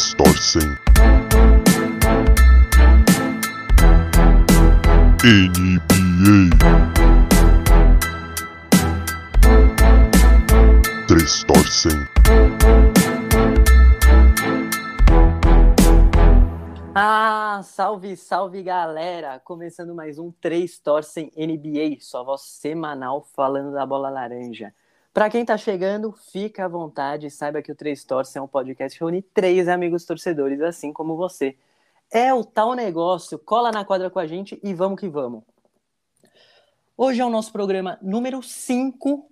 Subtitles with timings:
[0.00, 0.62] Três torcem.
[5.22, 6.56] NBA.
[11.06, 11.92] Três torcem.
[16.94, 19.38] Ah, salve, salve galera!
[19.44, 24.72] Começando mais um Três Torcem NBA, sua voz semanal falando da bola laranja.
[25.12, 28.46] Para quem tá chegando, fica à vontade e saiba que o Três Torcem é um
[28.46, 31.56] podcast que reúne três amigos torcedores, assim como você.
[32.12, 35.42] É o tal negócio, cola na quadra com a gente e vamos que vamos.
[36.96, 39.28] Hoje é o nosso programa número 5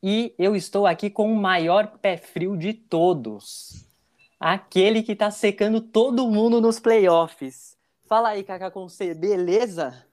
[0.00, 3.84] e eu estou aqui com o maior pé frio de todos.
[4.38, 7.76] Aquele que tá secando todo mundo nos playoffs.
[8.06, 10.06] Fala aí, Kaká com C, beleza?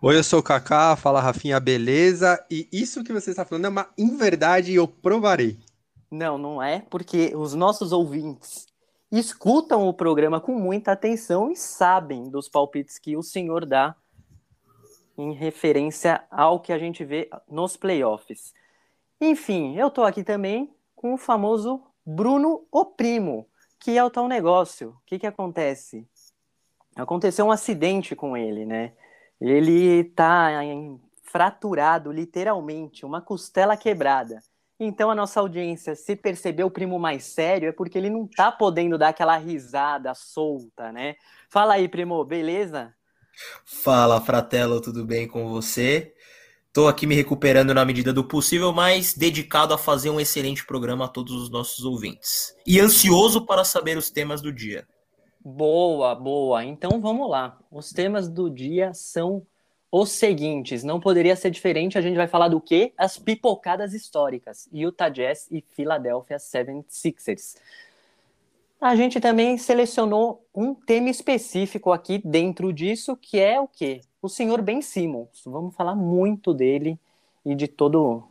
[0.00, 2.46] Oi, eu sou o Kaká, fala Rafinha, beleza?
[2.48, 5.58] E isso que você está falando é uma inverdade e eu provarei.
[6.08, 8.68] Não, não é, porque os nossos ouvintes
[9.10, 13.96] escutam o programa com muita atenção e sabem dos palpites que o senhor dá
[15.18, 18.54] em referência ao que a gente vê nos playoffs.
[19.20, 23.48] Enfim, eu tô aqui também com o famoso Bruno o Primo,
[23.80, 24.90] que é o tal negócio.
[24.90, 26.06] O que que acontece?
[26.94, 28.92] Aconteceu um acidente com ele, né?
[29.40, 34.40] Ele tá em- fraturado, literalmente, uma costela quebrada.
[34.80, 38.50] Então a nossa audiência, se perceber o primo mais sério, é porque ele não tá
[38.52, 41.16] podendo dar aquela risada solta, né?
[41.50, 42.94] Fala aí, primo, beleza?
[43.64, 46.14] Fala, Fratelo, tudo bem com você?
[46.72, 51.06] Tô aqui me recuperando na medida do possível, mas dedicado a fazer um excelente programa
[51.06, 52.54] a todos os nossos ouvintes.
[52.66, 54.86] E ansioso para saber os temas do dia.
[55.50, 56.62] Boa, boa.
[56.62, 57.58] Então vamos lá.
[57.70, 59.46] Os temas do dia são
[59.90, 60.84] os seguintes.
[60.84, 61.96] Não poderia ser diferente.
[61.96, 62.92] A gente vai falar do quê?
[62.98, 64.68] As pipocadas históricas.
[64.70, 67.56] Utah Jazz e Philadelphia 76ers.
[68.78, 74.02] A gente também selecionou um tema específico aqui dentro disso, que é o quê?
[74.20, 75.42] O senhor Ben Simmons.
[75.46, 77.00] Vamos falar muito dele
[77.42, 78.22] e de todo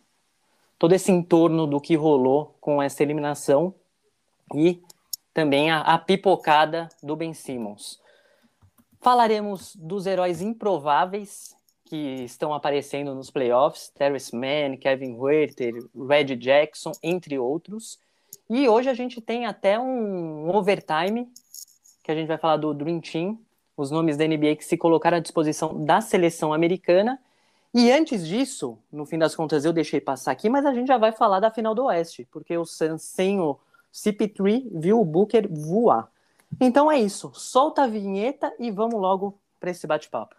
[0.78, 3.74] todo esse entorno do que rolou com essa eliminação
[4.54, 4.84] e
[5.38, 8.00] também a, a pipocada do Ben Simmons.
[9.00, 11.56] Falaremos dos heróis improváveis
[11.86, 18.00] que estão aparecendo nos playoffs, Terrence Mann, Kevin Huerter, Red Jackson, entre outros.
[18.50, 21.32] E hoje a gente tem até um overtime,
[22.04, 23.40] que a gente vai falar do Dream Team,
[23.78, 27.20] os nomes da NBA que se colocaram à disposição da seleção americana.
[27.76, 30.98] E antes disso, no fim das contas eu deixei passar aqui, mas a gente já
[30.98, 33.60] vai falar da final do Oeste, porque o Suns sem o
[33.98, 36.08] CP3 viu o Booker voar.
[36.62, 40.36] Então é isso, solta a vinheta e vamos logo para esse bate-papo.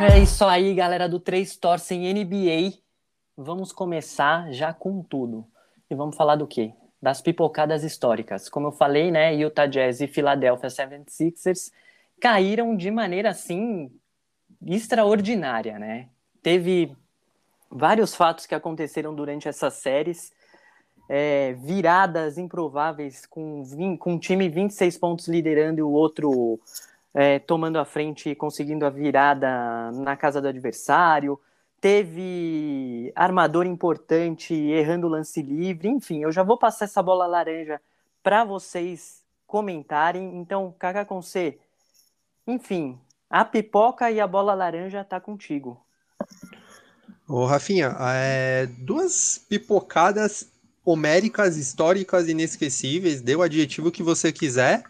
[0.00, 2.78] É isso aí, galera do Três Torcem NBA.
[3.36, 5.46] Vamos começar já com tudo.
[5.90, 6.72] E vamos falar do quê?
[7.02, 8.48] Das pipocadas históricas.
[8.48, 11.72] Como eu falei, né, Utah Jazz e Philadelphia 76ers
[12.20, 13.90] caíram de maneira assim
[14.64, 16.08] extraordinária, né?
[16.40, 16.96] Teve
[17.68, 20.32] vários fatos que aconteceram durante essas séries,
[21.08, 23.64] é, viradas improváveis com,
[23.98, 26.60] com um time 26 pontos liderando e o outro
[27.14, 31.38] é, tomando a frente e conseguindo a virada na casa do adversário.
[31.82, 35.88] Teve armador importante errando o lance livre.
[35.88, 37.80] Enfim, eu já vou passar essa bola laranja
[38.22, 40.36] para vocês comentarem.
[40.36, 41.58] Então, Kaká com C,
[42.46, 45.84] enfim, a pipoca e a bola laranja tá contigo.
[47.28, 50.52] Ô, Rafinha, é, duas pipocadas
[50.84, 54.84] homéricas, históricas, inesquecíveis, dê o adjetivo que você quiser.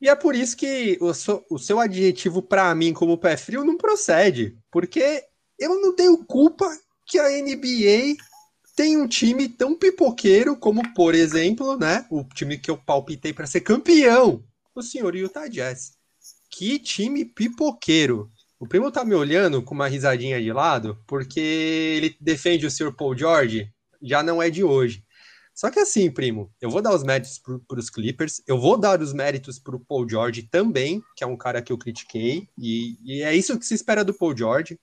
[0.00, 3.62] E é por isso que o seu, o seu adjetivo para mim como pé frio
[3.62, 5.22] não procede, porque
[5.60, 6.66] eu não tenho culpa
[7.06, 8.16] que a NBA
[8.74, 13.46] tem um time tão pipoqueiro como, por exemplo, né, o time que eu palpitei para
[13.46, 14.42] ser campeão,
[14.74, 15.92] o senhor Utah Jazz.
[16.50, 18.30] Que time pipoqueiro.
[18.58, 22.94] O primo tá me olhando com uma risadinha de lado, porque ele defende o senhor
[22.94, 23.70] Paul George,
[24.02, 25.04] já não é de hoje.
[25.54, 29.00] Só que assim, primo, eu vou dar os méritos para os Clippers, eu vou dar
[29.00, 32.96] os méritos para o Paul George também, que é um cara que eu critiquei, e,
[33.04, 34.78] e é isso que se espera do Paul George.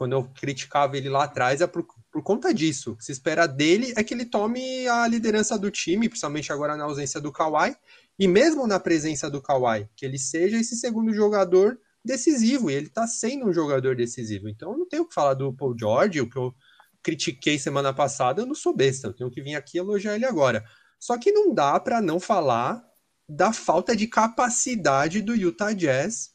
[0.00, 2.92] Quando eu criticava ele lá atrás, é por, por conta disso.
[2.92, 6.74] O que se espera dele é que ele tome a liderança do time, principalmente agora
[6.74, 7.76] na ausência do Kawhi,
[8.18, 12.88] e mesmo na presença do Kawhi, que ele seja esse segundo jogador decisivo, e ele
[12.88, 14.48] tá sendo um jogador decisivo.
[14.48, 16.54] Então eu não tenho o que falar do Paul George, o que eu
[17.02, 20.64] critiquei semana passada, eu não sou besta, eu tenho que vir aqui elogiar ele agora.
[20.98, 22.82] Só que não dá para não falar
[23.28, 26.30] da falta de capacidade do Utah Jazz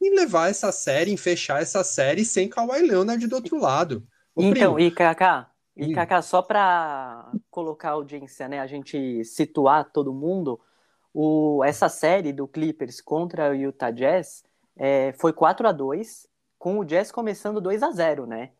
[0.00, 4.02] em levar essa série, em fechar essa série sem Kawhi Leonard do outro lado.
[4.34, 9.24] Ô, então, primo, e Kaká, e Kaká, só para colocar a audiência, né, a gente
[9.24, 10.60] situar todo mundo,
[11.12, 14.44] o, essa série do Clippers contra o Utah Jazz
[14.76, 18.50] é, foi 4 a 2 com o Jazz começando 2 a 0 né?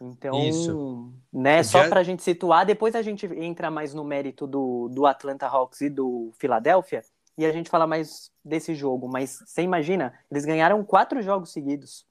[0.00, 1.12] Então, Isso.
[1.30, 1.90] né, só Jazz...
[1.90, 5.82] para a gente situar, depois a gente entra mais no mérito do, do Atlanta Hawks
[5.82, 7.02] e do Philadelphia,
[7.40, 9.08] e a gente fala mais desse jogo.
[9.08, 12.04] Mas você imagina, eles ganharam quatro jogos seguidos.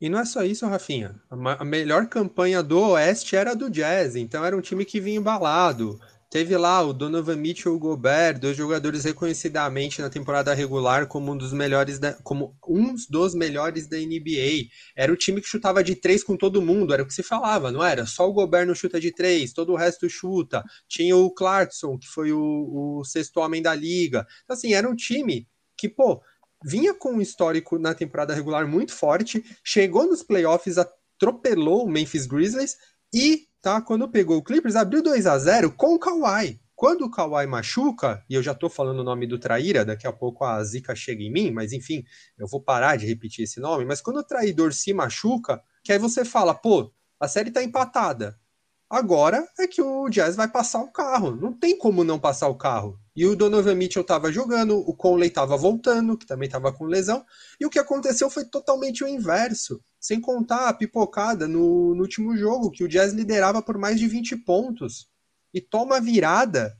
[0.00, 1.14] E não é só isso, Rafinha.
[1.30, 6.00] A melhor campanha do Oeste era do Jazz, então era um time que vinha embalado.
[6.32, 11.30] Teve lá o Donovan Mitchell e o Gobert, dois jogadores reconhecidamente na temporada regular como
[11.30, 14.70] um dos melhores da, como uns dos melhores da NBA.
[14.96, 17.70] Era o time que chutava de três com todo mundo, era o que se falava,
[17.70, 18.06] não era?
[18.06, 20.64] Só o Gobert não chuta de três, todo o resto chuta.
[20.88, 22.40] Tinha o Clarkson, que foi o,
[23.00, 24.26] o sexto homem da liga.
[24.44, 25.46] Então, assim, era um time
[25.76, 26.22] que, pô,
[26.64, 32.24] vinha com um histórico na temporada regular muito forte, chegou nos playoffs, atropelou o Memphis
[32.24, 32.78] Grizzlies
[33.14, 33.80] e tá?
[33.80, 36.60] Quando pegou o Clippers, abriu 2 a 0 com o Kawhi.
[36.74, 40.12] Quando o Kawhi machuca, e eu já tô falando o nome do traíra, daqui a
[40.12, 42.04] pouco a zica chega em mim, mas enfim,
[42.36, 45.98] eu vou parar de repetir esse nome, mas quando o traidor se machuca, que aí
[45.98, 48.36] você fala, pô, a série tá empatada.
[48.90, 51.34] Agora é que o Jazz vai passar o carro.
[51.34, 52.98] Não tem como não passar o carro.
[53.16, 57.24] E o Donovan Mitchell estava jogando, o Conley estava voltando, que também estava com lesão.
[57.58, 59.80] E o que aconteceu foi totalmente o inverso.
[60.02, 64.08] Sem contar a pipocada no, no último jogo, que o Jazz liderava por mais de
[64.08, 65.08] 20 pontos.
[65.54, 66.76] E toma virada.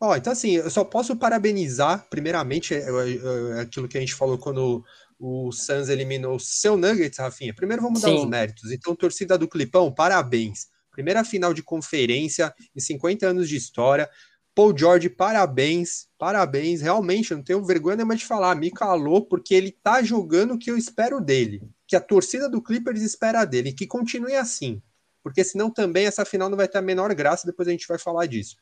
[0.00, 4.14] Ó, então assim, eu só posso parabenizar, primeiramente, é, é, é aquilo que a gente
[4.14, 4.84] falou quando
[5.18, 7.54] o Suns eliminou o seu Nuggets, Rafinha.
[7.54, 8.06] Primeiro vamos Sim.
[8.06, 8.70] dar os méritos.
[8.70, 14.08] Então, torcida do Clipão, parabéns primeira final de conferência em 50 anos de história.
[14.56, 16.80] Paul George, parabéns, parabéns.
[16.80, 20.58] Realmente, eu não tenho vergonha nenhuma de falar, me calou, porque ele tá jogando o
[20.58, 24.80] que eu espero dele, que a torcida do Clippers espera dele, que continue assim,
[25.22, 27.98] porque senão também essa final não vai ter a menor graça, depois a gente vai
[27.98, 28.56] falar disso.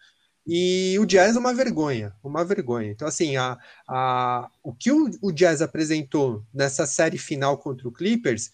[0.44, 2.90] E o Jazz é uma vergonha, uma vergonha.
[2.90, 3.56] Então, assim, a,
[3.88, 8.50] a, o que o, o Jazz apresentou nessa série final contra o Clippers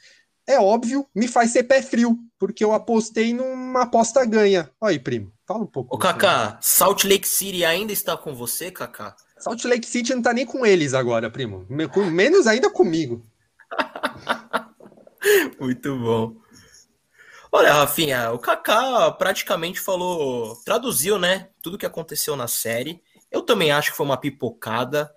[0.47, 4.71] é óbvio, me faz ser pé frio, porque eu apostei numa aposta ganha.
[4.79, 5.97] Olha aí, primo, fala um pouco.
[5.97, 9.17] Ô, Kaká, Salt Lake City ainda está com você, Kaká?
[9.37, 11.67] Salt Lake City não tá nem com eles agora, primo.
[11.69, 13.26] Menos ainda comigo.
[15.58, 16.37] Muito bom.
[17.50, 23.02] Olha, Rafinha, o Kaká praticamente falou, traduziu, né, tudo que aconteceu na série.
[23.29, 25.11] Eu também acho que foi uma pipocada.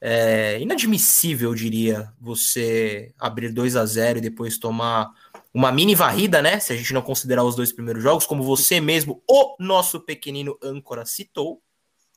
[0.00, 5.12] É inadmissível, eu diria, você abrir 2 a 0 e depois tomar
[5.52, 6.60] uma mini varrida, né?
[6.60, 10.56] Se a gente não considerar os dois primeiros jogos, como você mesmo, o nosso pequenino
[10.62, 11.60] âncora, citou.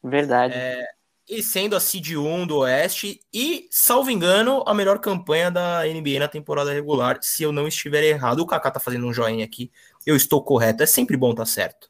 [0.03, 0.53] Verdade.
[0.55, 0.85] É,
[1.27, 6.19] e sendo a seed 1 do Oeste e, salvo engano, a melhor campanha da NBA
[6.19, 8.41] na temporada regular, se eu não estiver errado.
[8.41, 9.71] O Kaká tá fazendo um joinha aqui,
[10.05, 11.89] eu estou correto, é sempre bom estar tá certo.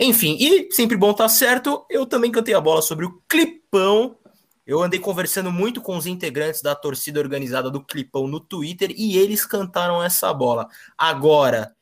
[0.00, 4.16] Enfim, e sempre bom estar tá certo, eu também cantei a bola sobre o clipão
[4.66, 9.18] eu andei conversando muito com os integrantes da torcida organizada do Clipão no Twitter e
[9.18, 10.68] eles cantaram essa bola.
[10.96, 11.74] Agora,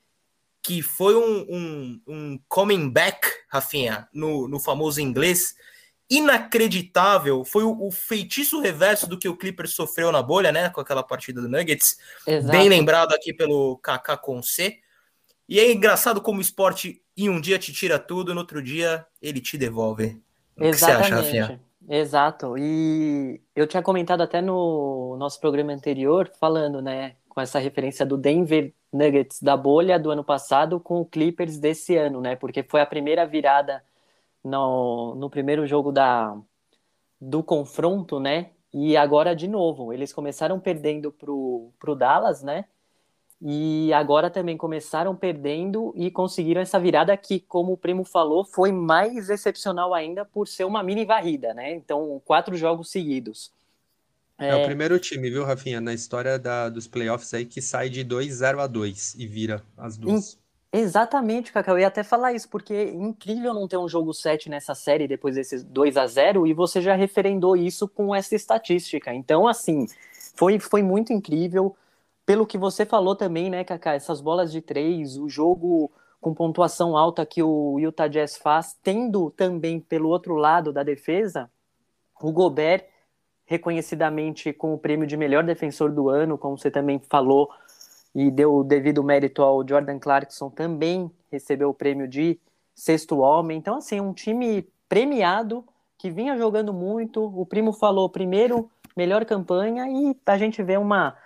[0.62, 5.54] que foi um, um, um coming back, Rafinha, no, no famoso inglês,
[6.10, 7.44] inacreditável.
[7.44, 10.68] Foi o, o, feitiço reverso do que o Clippers sofreu na bolha, né?
[10.68, 11.98] Com aquela partida do Nuggets.
[12.26, 12.50] Exato.
[12.50, 14.78] Bem lembrado aqui pelo KK com C.
[15.48, 19.06] E é engraçado como o esporte em um dia te tira tudo, no outro dia
[19.20, 20.20] ele te devolve.
[20.56, 20.72] O Exatamente.
[20.72, 21.60] que você acha, Rafinha?
[21.88, 22.56] Exato.
[22.56, 28.16] E eu tinha comentado até no nosso programa anterior, falando, né, com essa referência do
[28.16, 32.36] Denver Nuggets da bolha do ano passado com o Clippers desse ano, né?
[32.36, 33.82] Porque foi a primeira virada
[34.44, 36.36] no, no primeiro jogo da,
[37.20, 38.50] do confronto, né?
[38.72, 42.66] E agora de novo, eles começaram perdendo pro, pro Dallas, né?
[43.44, 48.70] E agora também começaram perdendo e conseguiram essa virada que, como o primo falou, foi
[48.70, 51.74] mais excepcional ainda por ser uma mini varrida, né?
[51.74, 53.50] Então, quatro jogos seguidos.
[54.38, 57.88] É, é o primeiro time, viu, Rafinha, na história da, dos playoffs aí que sai
[57.88, 60.38] de 2-0 a 2 e vira as duas.
[60.72, 61.74] Exatamente, Cacau.
[61.74, 65.08] Eu ia até falar isso, porque é incrível não ter um jogo 7 nessa série
[65.08, 69.12] depois desses 2 a 0 e você já referendou isso com essa estatística.
[69.12, 69.86] Então, assim,
[70.34, 71.76] foi, foi muito incrível
[72.24, 76.96] pelo que você falou também, né, Kaká, essas bolas de três, o jogo com pontuação
[76.96, 81.50] alta que o Utah Jazz faz, tendo também pelo outro lado da defesa
[82.20, 82.86] o Gobert
[83.44, 87.50] reconhecidamente com o prêmio de melhor defensor do ano, como você também falou,
[88.14, 92.38] e deu o devido mérito ao Jordan Clarkson, também recebeu o prêmio de
[92.74, 93.58] sexto homem.
[93.58, 95.64] Então, assim, um time premiado
[95.98, 97.24] que vinha jogando muito.
[97.24, 101.16] O primo falou primeiro melhor campanha e a gente vê uma,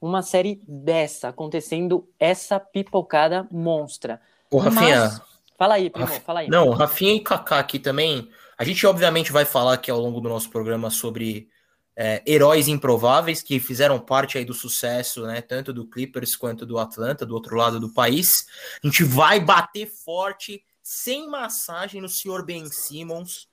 [0.00, 4.20] uma série dessa acontecendo, essa pipocada monstra.
[4.50, 5.00] Ô, Rafinha.
[5.00, 5.22] Mas-
[5.58, 6.48] Fala aí, primo, Raf- fala aí.
[6.48, 8.30] Não, Rafinha e Kaká aqui também.
[8.56, 11.48] A gente obviamente vai falar aqui ao longo do nosso programa sobre
[11.96, 15.40] é, heróis improváveis que fizeram parte aí do sucesso, né?
[15.42, 18.46] Tanto do Clippers quanto do Atlanta, do outro lado do país.
[18.82, 23.48] A gente vai bater forte, sem massagem no senhor Ben Simmons.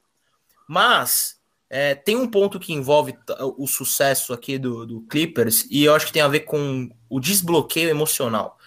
[0.68, 1.35] Mas
[1.70, 3.16] é, tem um ponto que envolve
[3.58, 7.20] o sucesso aqui do, do Clippers e eu acho que tem a ver com o
[7.20, 8.58] desbloqueio emocional.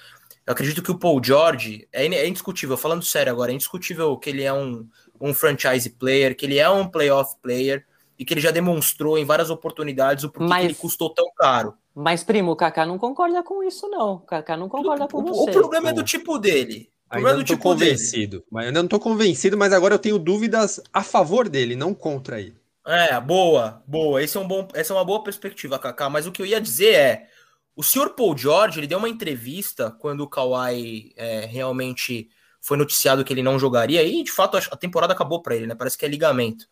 [0.46, 4.30] Eu acredito que o Paul George é, é indiscutível, falando sério agora, é indiscutível que
[4.30, 4.86] ele é um,
[5.20, 7.84] um franchise player, que ele é um playoff player
[8.18, 11.26] e que ele já demonstrou em várias oportunidades o porquê que Mas- ele custou tão
[11.36, 11.74] caro.
[12.00, 14.14] Mas, primo, o Kaká não concorda com isso, não.
[14.14, 15.50] O Kaká não concorda com o, você.
[15.50, 16.06] o problema é do Pô.
[16.06, 16.88] tipo dele.
[17.10, 17.90] O Ainda problema é não do tô tipo dele.
[17.90, 18.44] convencido.
[18.50, 21.92] Mas eu ainda não tô convencido, mas agora eu tenho dúvidas a favor dele, não
[21.92, 22.54] contra ele.
[22.88, 24.22] É, boa, boa.
[24.22, 26.08] Esse é um bom, essa é uma boa perspectiva, Kaká.
[26.08, 27.28] Mas o que eu ia dizer é,
[27.76, 32.30] o senhor Paul George, ele deu uma entrevista quando o Kawhi é, realmente
[32.62, 35.74] foi noticiado que ele não jogaria e de fato a temporada acabou para ele, né?
[35.74, 36.66] Parece que é ligamento.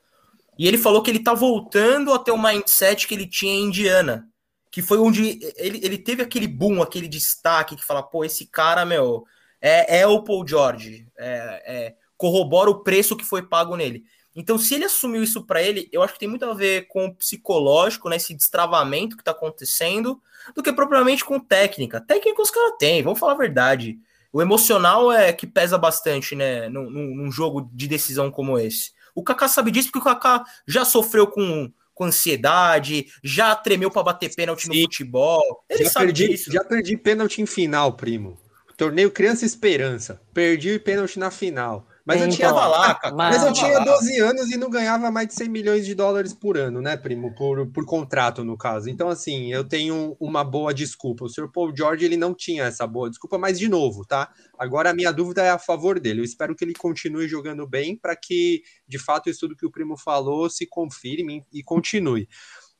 [0.58, 3.64] E ele falou que ele tá voltando a ter o mindset que ele tinha em
[3.64, 4.26] Indiana,
[4.70, 8.86] que foi onde ele, ele teve aquele boom, aquele destaque que fala, pô, esse cara,
[8.86, 9.26] meu,
[9.60, 14.02] é, é o Paul George, é, é, corrobora o preço que foi pago nele.
[14.36, 17.06] Então, se ele assumiu isso para ele, eu acho que tem muito a ver com
[17.06, 20.20] o psicológico, né, esse destravamento que tá acontecendo,
[20.54, 22.00] do que propriamente com técnica.
[22.02, 23.98] Técnica os caras têm, vamos falar a verdade.
[24.30, 28.92] O emocional é que pesa bastante, né, num, num- jogo de decisão como esse.
[29.14, 34.02] O Kaká sabe disso porque o Kaká já sofreu com, com ansiedade, já tremeu para
[34.02, 34.82] bater pênalti no Sim.
[34.82, 35.64] futebol.
[35.70, 36.52] Ele já, sabe perdi, disso.
[36.52, 38.38] já perdi pênalti em final, primo.
[38.76, 40.20] Torneio Criança Esperança.
[40.34, 41.88] Perdi pênalti na final.
[42.06, 43.10] Mas eu tinha lá, Kaká.
[43.16, 43.96] Mas eu Mas- tinha tava lá.
[43.96, 47.34] 12 anos e não ganhava mais de 100 milhões de dólares por ano, né, primo?
[47.34, 48.88] Por, por contrato, no caso.
[48.88, 51.24] Então, assim, eu tenho uma boa desculpa.
[51.24, 54.30] O senhor Paul George, ele não tinha essa boa desculpa, mas, de novo, tá?
[54.56, 56.20] Agora, a minha dúvida é a favor dele.
[56.20, 59.70] Eu espero que ele continue jogando bem para que, de fato, isso tudo que o
[59.70, 62.28] primo falou se confirme e continue.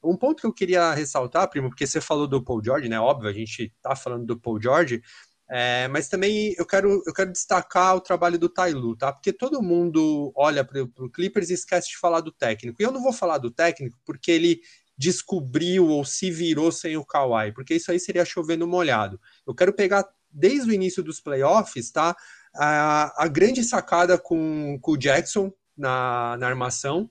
[0.04, 3.00] Um ponto que eu queria ressaltar, primo, porque você falou do Paul George, né?
[3.00, 5.02] Óbvio, a gente tá falando do Paul George,
[5.49, 9.12] é, mas também eu quero, eu quero destacar o trabalho do Tailu, tá?
[9.12, 12.81] Porque todo mundo olha para o Clippers e esquece de falar do técnico.
[12.81, 14.61] E eu não vou falar do técnico porque ele
[14.99, 19.21] descobriu ou se virou sem o Kawhi, porque isso aí seria chover no molhado.
[19.47, 22.17] Eu quero pegar desde o início dos playoffs, tá?
[22.55, 27.11] A, a grande sacada com, com o Jackson na, na armação,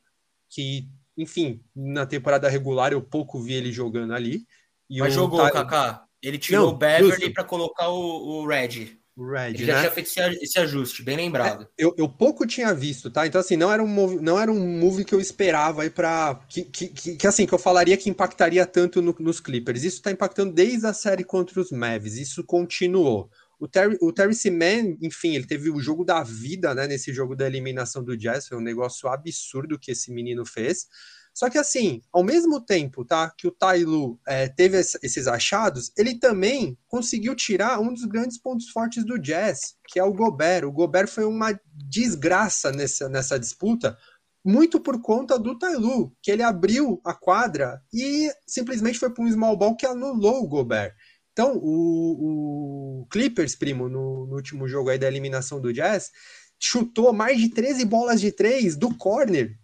[0.49, 4.45] que, enfim, na temporada regular eu pouco vi ele jogando ali.
[4.89, 6.04] E Mas o jogou, Ty- Kaká.
[6.27, 8.97] Ele tirou Não, o Beverly para colocar o, o Red.
[9.15, 9.79] o Red, Ele já né?
[9.81, 11.67] tinha feito esse, esse ajuste, bem lembrado.
[11.77, 13.25] Eu, eu pouco tinha visto, tá?
[13.27, 16.39] Então, assim, não era um move, não era um move que eu esperava aí pra.
[16.49, 19.83] Que, que, que, que, assim, que eu falaria que impactaria tanto no- nos Clippers.
[19.83, 22.17] Isso tá impactando desde a série contra os Mavs.
[22.17, 23.29] Isso continuou.
[23.57, 26.87] O Terry, o Terry Seaman, enfim, ele teve o jogo da vida, né?
[26.87, 28.47] Nesse jogo da eliminação do Jazz.
[28.49, 30.87] Foi um negócio absurdo que esse menino fez.
[31.35, 35.91] Só que assim, ao mesmo tempo, tá, que o Tailu é, teve es- esses achados,
[35.97, 40.63] ele também conseguiu tirar um dos grandes pontos fortes do Jazz, que é o Gobert.
[40.65, 43.97] O Gobert foi uma desgraça nessa, nessa disputa,
[44.45, 49.31] muito por conta do Tailu, que ele abriu a quadra e simplesmente foi para um
[49.31, 50.93] small ball que anulou o Gobert.
[51.33, 56.11] Então, o, o Clippers, primo, no, no último jogo aí da eliminação do Jazz,
[56.57, 59.57] chutou mais de 13 bolas de três do corner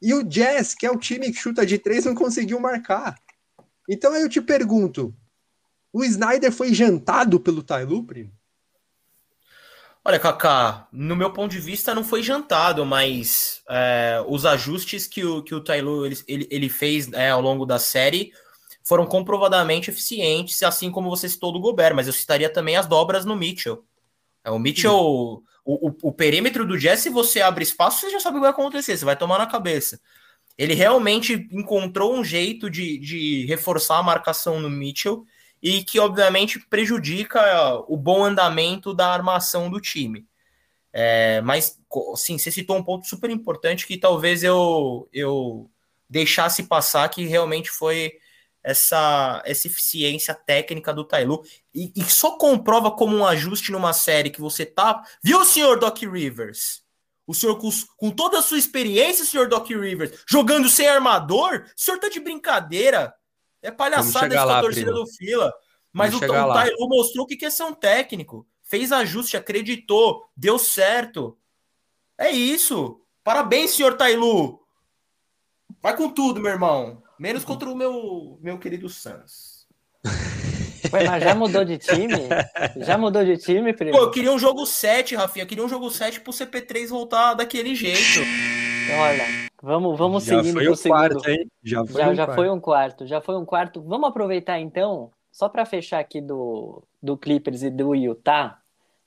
[0.00, 3.16] e o Jazz, que é o time que chuta de três, não conseguiu marcar.
[3.88, 5.14] Então eu te pergunto:
[5.92, 8.32] o Snyder foi jantado pelo Tailu, primo?
[10.02, 15.22] Olha, Kaká, no meu ponto de vista não foi jantado, mas é, os ajustes que
[15.22, 18.32] o, que o Tailu ele, ele, fez é, ao longo da série
[18.82, 23.26] foram comprovadamente eficientes, assim como você citou do Gobert, mas eu citaria também as dobras
[23.26, 23.84] no Mitchell.
[24.42, 28.18] É, o Mitchell, o, o, o perímetro do Jazz, se você abre espaço, você já
[28.18, 30.00] sabe o que vai acontecer, você vai tomar na cabeça.
[30.58, 35.24] Ele realmente encontrou um jeito de, de reforçar a marcação no Mitchell
[35.62, 37.40] e que, obviamente, prejudica
[37.86, 40.26] o bom andamento da armação do time.
[40.92, 41.78] É, mas,
[42.16, 45.70] sim, você citou um ponto super importante que talvez eu, eu
[46.08, 48.12] deixasse passar, que realmente foi
[48.62, 51.42] essa, essa eficiência técnica do Tailu
[51.74, 55.02] e, e, só comprova como um ajuste numa série que você tá.
[55.22, 56.82] Viu, senhor Doc Rivers?
[57.26, 61.80] O senhor, com, com toda a sua experiência, senhor Doc Rivers, jogando sem armador, o
[61.80, 63.14] senhor tá de brincadeira.
[63.62, 65.04] É palhaçada isso com a torcida primo.
[65.04, 65.52] do Fila.
[65.92, 66.52] Mas Vamos o, o.
[66.54, 68.46] Tailu mostrou o que é ser um técnico.
[68.62, 71.36] Fez ajuste, acreditou, deu certo.
[72.16, 73.00] É isso.
[73.22, 74.60] Parabéns, senhor Tailu.
[75.80, 77.02] Vai com tudo, meu irmão.
[77.20, 79.66] Menos contra o meu, meu querido Suns.
[80.90, 82.14] Ué, mas já mudou de time?
[82.78, 83.92] Já mudou de time, primo?
[83.92, 85.42] Pô, eu queria um jogo 7, Rafinha.
[85.42, 88.20] Eu queria um jogo 7 pro CP3 voltar daquele jeito.
[88.98, 89.24] Olha,
[89.62, 90.98] vamos, vamos Já seguindo foi pro o segundo.
[90.98, 91.46] quarto, hein?
[91.62, 92.38] Já foi Já, um já quarto.
[92.38, 93.82] foi um quarto, já foi um quarto.
[93.82, 98.58] Vamos aproveitar então, só para fechar aqui do, do Clippers e do Utah,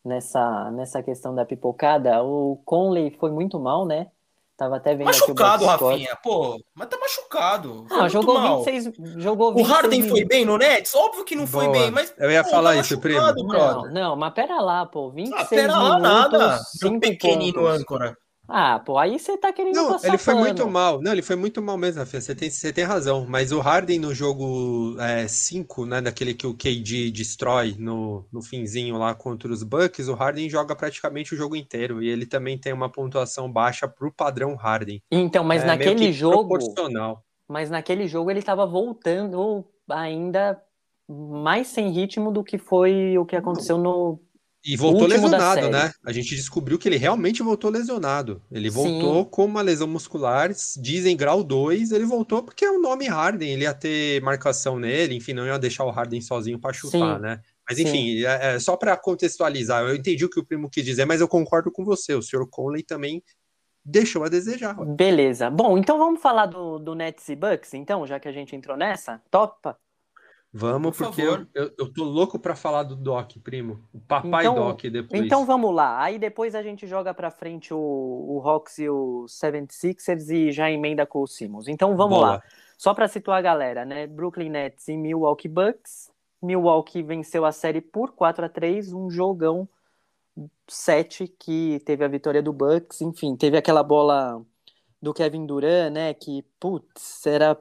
[0.05, 4.12] nessa, nessa questão da pipocada, o Conley foi muito mal, né?
[4.55, 5.88] Tava até vendo Machucado, aqui o.
[5.89, 6.15] Rafinha.
[6.24, 7.86] Pô, mas tá machucado.
[7.88, 8.63] Foi Não, muito jogou mal.
[8.63, 10.27] 26, jogou O 26 Harden foi minutos.
[10.27, 10.93] bem no Nets?
[10.93, 11.77] Óbvio que não foi Boa.
[11.79, 12.13] bem, mas.
[12.17, 13.91] Eu ia pô, falar tá isso, machucado, Não, brother.
[13.91, 16.01] não, mas pera lá, pô, 26 Ah, pera lá, minutos,
[16.39, 16.57] nada.
[16.60, 17.79] Seu 5 pequenino pontos.
[17.81, 18.17] âncora.
[18.47, 20.45] Ah, pô, aí você tá querendo Não, ele foi pano.
[20.45, 21.01] muito mal.
[21.01, 22.21] Não, ele foi muito mal mesmo, Rafinha.
[22.21, 23.25] Você tem, você tem razão.
[23.27, 24.95] Mas o Harden no jogo
[25.29, 30.13] 5, né, daquele que o KD destrói no, no finzinho lá contra os Bucks, o
[30.13, 32.03] Harden joga praticamente o jogo inteiro.
[32.03, 35.01] E ele também tem uma pontuação baixa pro padrão Harden.
[35.09, 37.23] Então, mas É naquele que jogo, proporcional.
[37.47, 40.62] mas naquele jogo ele tava voltando ainda
[41.09, 44.19] mais sem ritmo do que foi o que aconteceu no.
[44.65, 45.91] E voltou lesionado, né?
[46.05, 48.41] A gente descobriu que ele realmente voltou lesionado.
[48.50, 48.75] Ele Sim.
[48.75, 53.51] voltou com uma lesão muscular, dizem grau 2, ele voltou porque é o nome Harden,
[53.51, 57.22] ele ia ter marcação nele, enfim, não ia deixar o Harden sozinho para chutar, Sim.
[57.22, 57.41] né?
[57.67, 61.05] Mas enfim, é, é só para contextualizar, eu entendi o que o primo quis dizer,
[61.05, 62.48] mas eu concordo com você, o Sr.
[62.50, 63.22] Conley também
[63.84, 64.75] deixou a desejar.
[64.86, 65.50] Beleza.
[65.50, 68.77] Bom, então vamos falar do, do Nets e Bucks, então, já que a gente entrou
[68.77, 69.22] nessa?
[69.29, 69.77] Topa?
[70.55, 73.83] Vamos, Por porque eu, eu, eu tô louco para falar do Doc, primo.
[73.91, 75.24] O papai Então- Doc depois.
[75.25, 76.00] Então vamos lá.
[76.03, 80.69] Aí depois a gente joga pra frente o, o Hawks e o 76ers e já
[80.69, 81.67] emenda com o Simmons.
[81.67, 82.27] Então vamos Boa.
[82.33, 82.43] lá.
[82.77, 84.05] Só pra situar a galera, né?
[84.05, 86.12] Brooklyn Nets e Milwaukee Bucks.
[86.39, 89.67] Milwaukee venceu a série por 4 a 3 um jogão
[90.67, 93.01] 7 que teve a vitória do Bucks.
[93.01, 94.39] Enfim, teve aquela bola
[95.01, 96.13] do Kevin Durant, né?
[96.13, 97.57] Que, putz, era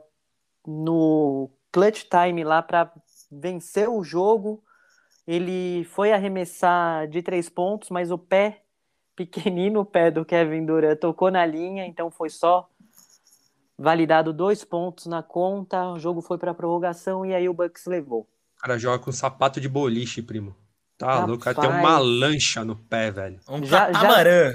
[0.66, 2.92] no clutch time lá pra
[3.30, 4.62] vencer o jogo.
[5.26, 8.62] Ele foi arremessar de três pontos, mas o pé,
[9.16, 12.68] pequenino o pé do Kevin Durant, tocou na linha, então foi só
[13.78, 15.88] validado dois pontos na conta.
[15.90, 18.22] O jogo foi para prorrogação e aí o Bucks levou.
[18.58, 20.54] O cara joga com sapato de boliche, primo.
[20.96, 21.26] Tá Rapaz.
[21.28, 23.40] louco, o cara tem uma lancha no pé, velho.
[23.48, 24.52] Um Já- já- catamarã.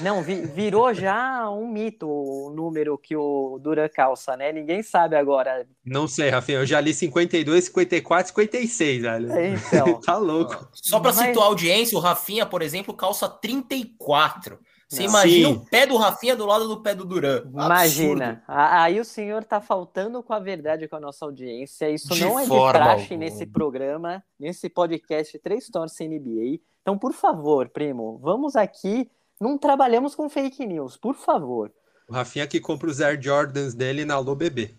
[0.00, 4.50] Não, vi- virou já um mito o número que o Durant calça, né?
[4.52, 5.66] Ninguém sabe agora.
[5.84, 9.28] Não sei, Rafinha, eu já li 52, 54, 56, velho.
[9.30, 10.68] Então, Tá louco.
[10.72, 14.58] Só pra Mas- situar a audiência, o Rafinha, por exemplo, calça 34.
[14.88, 15.08] Você Não.
[15.08, 15.54] imagina Sim.
[15.54, 17.44] o pé do Rafinha do lado do pé do Duran.
[17.50, 18.42] Imagina.
[18.46, 21.88] Aí o senhor tá faltando com a verdade com a nossa audiência.
[21.88, 23.18] Isso De não é de praxe alguma.
[23.20, 26.60] nesse programa, nesse podcast Três Torce NBA.
[26.82, 29.10] Então, por favor, primo, vamos aqui.
[29.42, 31.72] Não trabalhamos com fake news, por favor.
[32.06, 34.76] O Rafinha que compra os Air Jordans dele na Alô Bebê.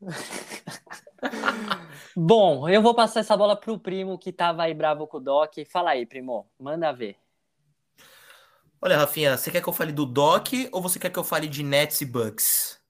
[2.16, 5.52] Bom, eu vou passar essa bola pro primo que tava aí bravo com o Doc.
[5.70, 7.18] Fala aí, primo, manda ver.
[8.80, 11.46] Olha, Rafinha, você quer que eu fale do Doc ou você quer que eu fale
[11.46, 12.80] de Nets e Bucks?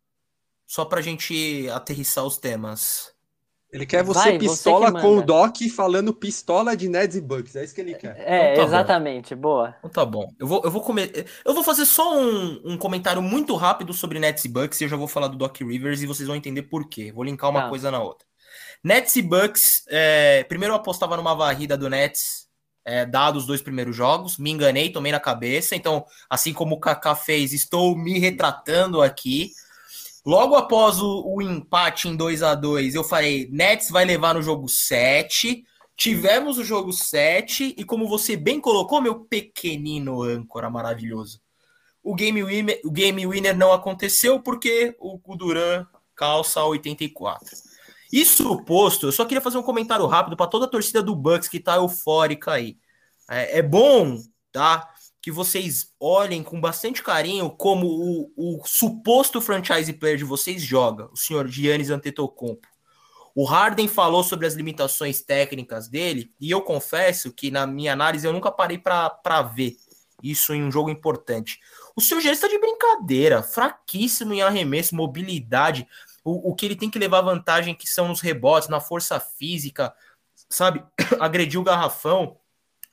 [0.65, 3.13] Só pra gente aterrissar os temas.
[3.73, 5.23] Ele quer você Vai, você pistola que com o.
[5.23, 7.55] Doc falando pistola de Neds e Bucks.
[7.55, 8.17] É isso que ele quer.
[8.19, 8.67] É, Então tá bom.
[8.69, 9.75] exatamente, boa.
[9.79, 10.29] Então tá bom.
[10.39, 11.27] Eu vou, eu vou comer.
[11.45, 14.89] Eu vou fazer só um, um comentário muito rápido sobre Nets e Bucks e eu
[14.89, 17.13] já vou falar do Doc Rivers e vocês vão entender por quê.
[17.13, 17.69] Vou linkar uma Tá.
[17.69, 18.27] coisa na outra.
[18.83, 19.85] Nets e Bucks.
[19.89, 22.49] é, primeiro eu apostava numa varrida do Nets,
[22.85, 24.37] é, dado os dois primeiros jogos.
[24.37, 25.77] Me enganei, tomei na cabeça.
[25.77, 29.51] Então, assim como o Kaká fez, estou me retratando aqui.
[30.25, 34.43] Logo após o, o empate em 2 a 2 eu falei: Nets vai levar no
[34.43, 35.65] jogo 7.
[35.97, 41.43] Tivemos o jogo 7 e como você bem colocou, meu pequenino âncora maravilhoso,
[42.03, 47.47] o game winner, o game winner não aconteceu porque o, o Duran calça 84.
[48.13, 51.49] Isso posto, eu só queria fazer um comentário rápido para toda a torcida do Bucks
[51.49, 52.77] que tá eufórica aí.
[53.29, 54.19] É, é bom,
[54.51, 54.89] tá?
[55.23, 61.11] Que vocês olhem com bastante carinho como o, o suposto franchise player de vocês joga,
[61.13, 62.67] o senhor Giannis Antetokounmpo.
[63.35, 68.27] O Harden falou sobre as limitações técnicas dele, e eu confesso que na minha análise
[68.27, 69.77] eu nunca parei para ver
[70.23, 71.61] isso em um jogo importante.
[71.95, 75.87] O seu Giannis está de brincadeira, fraquíssimo em arremesso, mobilidade,
[76.25, 79.95] o, o que ele tem que levar vantagem que são nos rebotes, na força física,
[80.49, 80.85] sabe?
[81.21, 82.37] Agrediu o garrafão.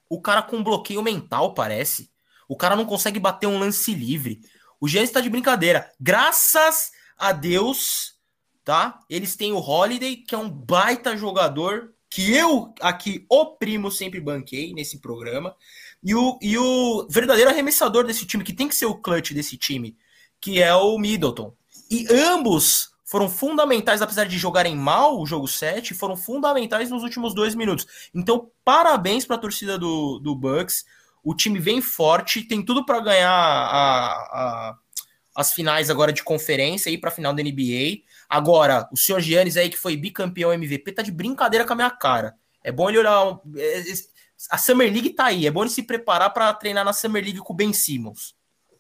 [0.10, 2.10] O cara com bloqueio mental, parece.
[2.48, 4.42] O cara não consegue bater um lance livre.
[4.80, 5.92] O Giannis está de brincadeira.
[6.00, 8.16] Graças a Deus,
[8.64, 9.00] tá?
[9.10, 14.20] Eles têm o Holiday, que é um baita jogador, que eu aqui, o primo, sempre
[14.20, 15.56] banquei nesse programa.
[16.04, 19.58] E o, e o verdadeiro arremessador desse time, que tem que ser o clutch desse
[19.58, 19.98] time,
[20.40, 21.54] que é o Middleton.
[21.90, 27.34] E ambos foram fundamentais, apesar de jogarem mal o jogo 7, foram fundamentais nos últimos
[27.34, 27.88] dois minutos.
[28.14, 30.86] Então, parabéns para a torcida do, do Bucks.
[31.28, 34.78] O time vem forte, tem tudo para ganhar a, a,
[35.36, 38.04] as finais agora de conferência e para a final da NBA.
[38.30, 41.92] Agora, o senhor Giannis aí, que foi bicampeão MVP, tá de brincadeira com a minha
[41.92, 42.34] cara.
[42.64, 43.42] É bom ele olhar.
[43.58, 43.94] É, é,
[44.50, 47.40] a Summer League tá aí, é bom ele se preparar para treinar na Summer League
[47.40, 48.34] com o Ben Simmons.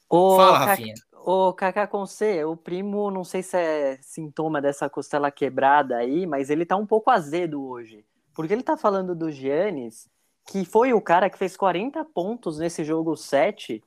[0.09, 0.93] Ô, Fala, Rafinha.
[1.25, 6.25] Ô, Kaká com C, o primo, não sei se é sintoma dessa costela quebrada aí,
[6.25, 8.05] mas ele tá um pouco azedo hoje.
[8.33, 10.07] Porque ele tá falando do Giannis,
[10.47, 13.83] que foi o cara que fez 40 pontos nesse jogo 7.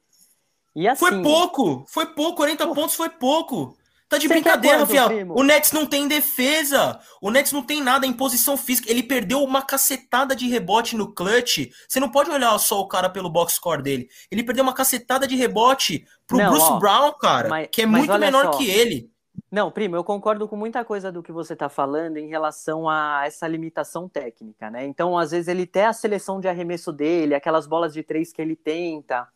[0.76, 1.84] E assim, foi pouco!
[1.88, 3.76] Foi pouco, 40 pô, pontos foi pouco!
[4.10, 5.06] Tá de brincadeira, Rafinha.
[5.28, 6.98] O Nets não tem defesa.
[7.22, 8.90] O Nets não tem nada em posição física.
[8.90, 11.70] Ele perdeu uma cacetada de rebote no clutch.
[11.88, 14.08] Você não pode olhar só o cara pelo box score dele.
[14.28, 17.86] Ele perdeu uma cacetada de rebote pro não, Bruce ó, Brown, cara, mas, que é
[17.86, 18.58] muito menor só.
[18.58, 19.08] que ele.
[19.50, 23.22] Não, primo, eu concordo com muita coisa do que você está falando em relação a
[23.26, 24.86] essa limitação técnica, né?
[24.86, 28.40] Então, às vezes, ele tem a seleção de arremesso dele, aquelas bolas de três que
[28.40, 29.26] ele tenta,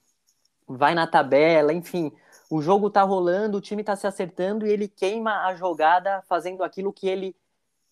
[0.68, 2.12] vai na tabela, enfim
[2.50, 6.62] o jogo tá rolando, o time tá se acertando e ele queima a jogada fazendo
[6.62, 7.34] aquilo que ele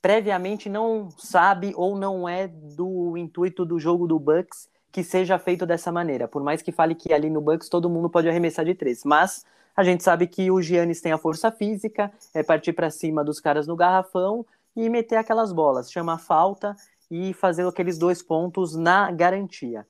[0.01, 5.65] previamente não sabe ou não é do intuito do jogo do Bucks que seja feito
[5.65, 6.29] dessa maneira.
[6.29, 9.45] Por mais que fale que ali no Bucks todo mundo pode arremessar de três, mas
[9.77, 13.41] a gente sabe que o Giannis tem a força física, é partir para cima dos
[13.41, 14.45] caras no garrafão
[14.77, 16.77] e meter aquelas bolas, chamar falta
[17.11, 19.87] e fazer aqueles dois pontos na garantia.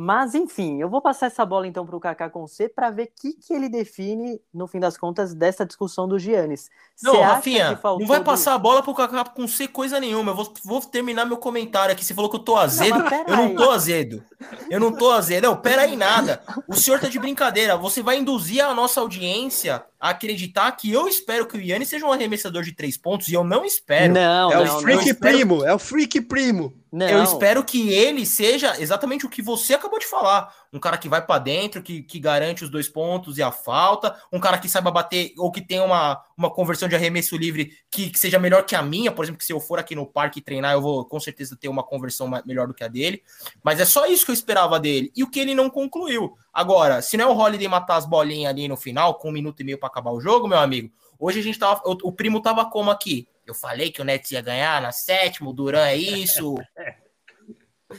[0.00, 3.06] Mas, enfim, eu vou passar essa bola então para o Kaká com C para ver
[3.06, 6.70] o que, que ele define, no fim das contas, dessa discussão do Giannis.
[7.02, 10.30] Não, Rafinha, não vai passar a bola para o Kaká com C coisa nenhuma.
[10.30, 12.04] Eu vou, vou, terminar meu comentário aqui.
[12.04, 12.96] Você falou que eu tô azedo.
[12.96, 14.22] Não, eu não tô azedo.
[14.70, 15.48] Eu não tô azedo.
[15.48, 16.40] Não, pera aí nada.
[16.68, 17.76] O senhor tá de brincadeira.
[17.76, 22.12] Você vai induzir a nossa audiência acreditar que eu espero que o Yannis seja um
[22.12, 24.12] arremessador de três pontos e eu não espero.
[24.14, 25.14] Não, é não, o freak não.
[25.14, 26.74] primo, é o freak primo.
[26.90, 27.08] Não.
[27.08, 30.54] Eu espero que ele seja exatamente o que você acabou de falar.
[30.72, 34.16] Um cara que vai para dentro, que, que garante os dois pontos e a falta.
[34.32, 38.10] Um cara que saiba bater ou que tenha uma, uma conversão de arremesso livre que,
[38.10, 39.10] que seja melhor que a minha.
[39.10, 41.68] Por exemplo, que se eu for aqui no parque treinar, eu vou com certeza ter
[41.68, 43.22] uma conversão melhor do que a dele.
[43.62, 45.10] Mas é só isso que eu esperava dele.
[45.16, 46.36] E o que ele não concluiu.
[46.52, 49.60] Agora, se não é o Holiday matar as bolinhas ali no final, com um minuto
[49.60, 50.92] e meio para acabar o jogo, meu amigo.
[51.18, 51.80] Hoje a gente tava.
[51.84, 53.26] O, o primo tava como aqui?
[53.44, 56.54] Eu falei que o Nets ia ganhar na sétima, o Duran é isso.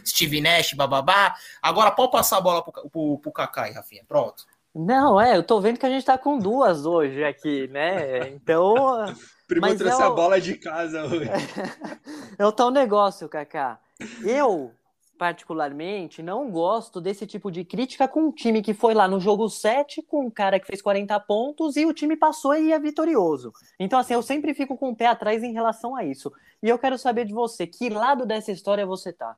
[0.05, 1.35] Steve Nash, bababá.
[1.61, 4.03] Agora pode passar a bola pro, pro, pro Kaká aí, Rafinha.
[4.07, 4.45] Pronto.
[4.73, 8.29] Não, é, eu tô vendo que a gente tá com duas hoje aqui, né?
[8.29, 8.75] Então.
[9.47, 10.11] Primo mas trouxe é o...
[10.11, 11.27] a bola de casa hoje.
[12.37, 13.79] é o tal negócio, Kaká.
[14.23, 14.71] Eu,
[15.17, 19.49] particularmente, não gosto desse tipo de crítica com um time que foi lá no jogo
[19.49, 23.51] 7 com um cara que fez 40 pontos e o time passou e é vitorioso.
[23.79, 26.31] Então, assim, eu sempre fico com o pé atrás em relação a isso.
[26.61, 29.35] E eu quero saber de você, que lado dessa história você tá?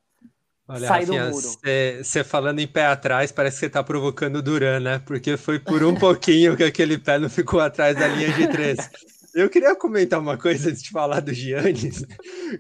[0.71, 1.47] Olha, Sai Rafinha, do muro.
[2.01, 5.01] Você falando em pé atrás, parece que você tá provocando o Duran, né?
[5.05, 8.89] Porque foi por um pouquinho que aquele pé não ficou atrás da linha de três.
[9.33, 12.05] Eu queria comentar uma coisa antes de falar do Giannis,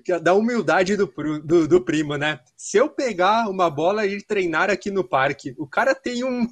[0.03, 1.05] que é da humildade do,
[1.43, 2.39] do, do, primo, né?
[2.57, 6.47] Se eu pegar uma bola e treinar aqui no parque, o cara tem um,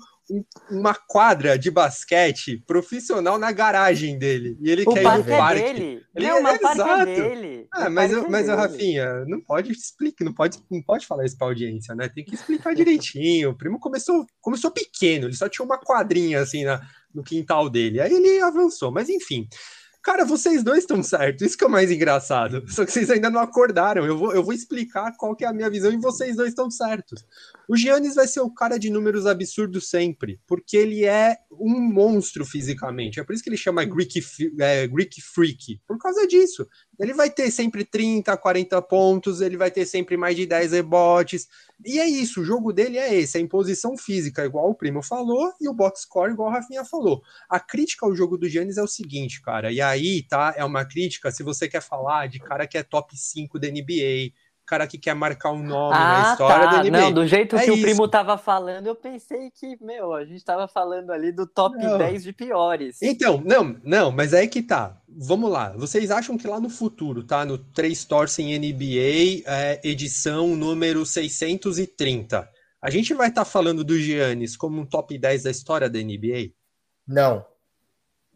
[0.69, 4.57] uma quadra de basquete profissional na garagem dele.
[4.61, 5.61] E ele o quer ir no é parque.
[5.61, 6.03] Dele.
[6.15, 7.01] Ele não, é, parque exato.
[7.01, 7.67] é dele.
[7.71, 8.57] Ah, mas, eu, é mas dele.
[8.57, 12.09] Rafinha, não pode explicar, não pode, não pode falar isso pra audiência, né?
[12.09, 13.51] Tem que explicar direitinho.
[13.51, 16.81] O primo começou, começou pequeno, ele só tinha uma quadrinha assim na,
[17.13, 17.99] no quintal dele.
[17.99, 19.47] Aí ele avançou, mas enfim.
[20.01, 22.63] Cara, vocês dois estão certos, isso que é o mais engraçado.
[22.69, 24.05] Só que vocês ainda não acordaram.
[24.05, 26.71] Eu vou, eu vou explicar qual que é a minha visão e vocês dois estão
[26.71, 27.25] certos.
[27.69, 32.43] O Giannis vai ser o cara de números absurdos sempre, porque ele é um monstro
[32.43, 33.19] fisicamente.
[33.19, 34.25] É por isso que ele chama Greek,
[34.59, 36.67] é, Greek Freak, por causa disso.
[36.99, 41.47] Ele vai ter sempre 30, 40 pontos, ele vai ter sempre mais de 10 rebotes.
[41.85, 45.53] E é isso, o jogo dele é esse, a imposição física, igual o Primo falou,
[45.61, 47.21] e o box score, igual o Rafinha falou.
[47.47, 50.85] A crítica ao jogo do Giannis é o seguinte, cara, e aí, tá, é uma
[50.85, 54.33] crítica se você quer falar de cara que é top 5 da NBA,
[54.69, 56.77] cara que quer marcar um nome ah, na história tá.
[56.77, 56.91] da NBA.
[56.91, 57.79] Não, do jeito é que isso.
[57.79, 61.75] o primo tava falando, eu pensei que, meu, a gente tava falando ali do top
[61.75, 61.97] não.
[61.97, 63.01] 10 de piores.
[63.01, 64.95] Então, não, não, mas é aí que tá.
[65.07, 65.73] Vamos lá.
[65.75, 67.43] Vocês acham que lá no futuro, tá?
[67.43, 72.47] No 3 Torcem NBA, é, edição número 630,
[72.79, 75.97] a gente vai estar tá falando do Giannis como um top 10 da história da
[75.97, 76.51] NBA?
[77.07, 77.43] Não.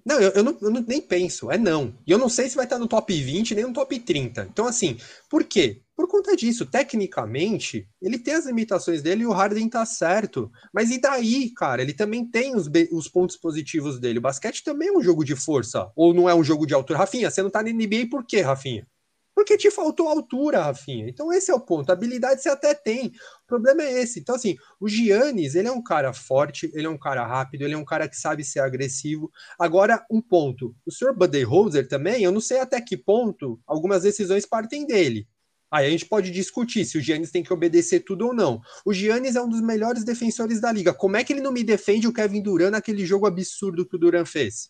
[0.04, 1.96] Não, eu, eu, não, eu nem penso, é não.
[2.08, 4.48] E eu não sei se vai estar no top 20 nem no top 30.
[4.52, 4.98] Então, assim,
[5.30, 5.83] por quê?
[5.96, 6.66] Por conta disso.
[6.66, 10.52] Tecnicamente, ele tem as limitações dele e o Harden tá certo.
[10.74, 11.82] Mas e daí, cara?
[11.82, 14.20] Ele também tem os, os pontos positivos dele.
[14.20, 17.00] O basquete também é um jogo de força, ou não é um jogo de altura.
[17.00, 18.88] Rafinha, você não tá na NBA por quê, Rafinha?
[19.36, 21.10] Porque te faltou altura, Rafinha.
[21.10, 21.90] Então esse é o ponto.
[21.90, 23.08] A habilidade você até tem.
[23.08, 24.20] O problema é esse.
[24.20, 27.74] Então, assim, o Giannis, ele é um cara forte, ele é um cara rápido, ele
[27.74, 29.32] é um cara que sabe ser agressivo.
[29.58, 30.76] Agora, um ponto.
[30.86, 35.28] O senhor Budenholzer também, eu não sei até que ponto algumas decisões partem dele.
[35.74, 38.62] Aí a gente pode discutir se o Giannis tem que obedecer tudo ou não.
[38.86, 40.94] O Giannis é um dos melhores defensores da liga.
[40.94, 43.98] Como é que ele não me defende o Kevin Durant naquele jogo absurdo que o
[43.98, 44.70] Durant fez?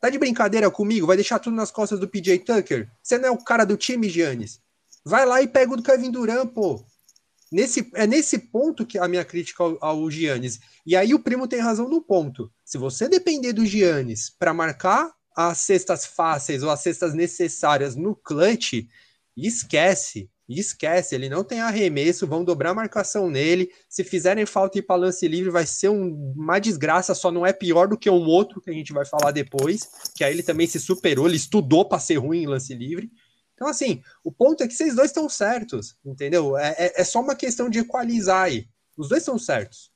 [0.00, 1.08] Tá de brincadeira comigo?
[1.08, 2.88] Vai deixar tudo nas costas do PJ Tucker?
[3.02, 4.60] Você não é o cara do time, Giannis?
[5.04, 6.86] Vai lá e pega o do Kevin Durant, pô.
[7.50, 10.60] Nesse, é nesse ponto que a minha crítica ao, ao Giannis.
[10.86, 12.48] E aí o primo tem razão no ponto.
[12.64, 18.14] Se você depender do Giannis para marcar as cestas fáceis ou as cestas necessárias no
[18.14, 18.86] clutch,
[19.36, 20.30] esquece.
[20.48, 23.70] esquece, ele não tem arremesso, vão dobrar a marcação nele.
[23.88, 27.46] Se fizerem falta e ir para lance livre, vai ser um, uma desgraça, só não
[27.46, 30.42] é pior do que um outro que a gente vai falar depois, que aí ele
[30.42, 33.10] também se superou, ele estudou para ser ruim em lance livre.
[33.54, 36.58] Então, assim, o ponto é que vocês dois estão certos, entendeu?
[36.58, 38.66] É, é, é só uma questão de equalizar aí.
[38.96, 39.90] Os dois estão certos.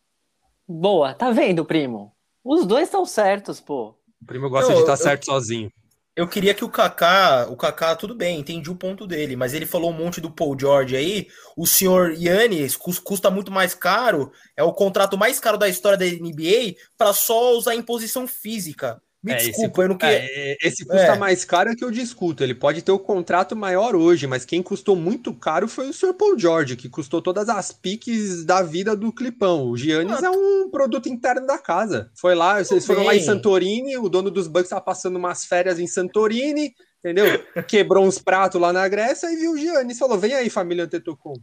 [0.69, 2.13] Boa, tá vendo, primo?
[2.45, 3.97] Os dois estão certos, pô.
[4.23, 5.71] O primo gosta não, de estar tá certo sozinho.
[6.17, 9.67] Eu queria que o Kaká, o Kaká, tudo bem, entendi o ponto dele, mas ele
[9.67, 11.29] falou um monte do Paul George aí.
[11.55, 16.07] O senhor Yannis custa muito mais caro, é o contrato mais caro da história da
[16.07, 19.03] NBA para só usar imposição física.
[19.27, 20.19] Me é, desculpa, esse, eu não queria.
[20.21, 21.19] É, esse custa é.
[21.19, 22.45] mais caro é que eu discuto.
[22.45, 26.15] Ele pode ter o contrato maior hoje, mas quem custou muito caro foi o Sr.
[26.15, 29.69] Paul George, que custou todas as piques da vida do Clipão.
[29.69, 32.09] O Giannis ah, é um produto interno da casa.
[32.15, 35.81] Foi lá, vocês foram lá em Santorini, o dono dos Bucks tá passando umas férias
[35.81, 37.27] em Santorini, entendeu?
[37.67, 41.43] Quebrou uns pratos lá na Grécia e viu o Giannis falou: vem aí, família Antetokounmpo.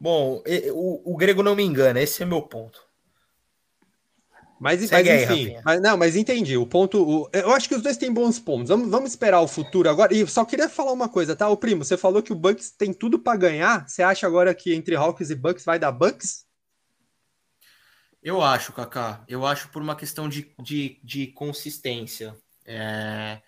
[0.00, 0.40] Bom,
[0.72, 2.87] o, o grego não me engana, esse é meu ponto.
[4.60, 6.56] Mas, mas aí, enfim, mas, não, mas entendi.
[6.56, 7.00] O ponto.
[7.00, 8.68] O, eu acho que os dois têm bons pontos.
[8.68, 10.12] Vamos, vamos esperar o futuro agora.
[10.12, 11.48] E só queria falar uma coisa, tá?
[11.48, 13.88] O primo, você falou que o Bucks tem tudo para ganhar.
[13.88, 16.44] Você acha agora que entre Hawks e Bucks vai dar Bucks?
[18.22, 19.24] Eu acho, Kaká.
[19.28, 22.36] Eu acho por uma questão de, de, de consistência.
[22.66, 23.40] É,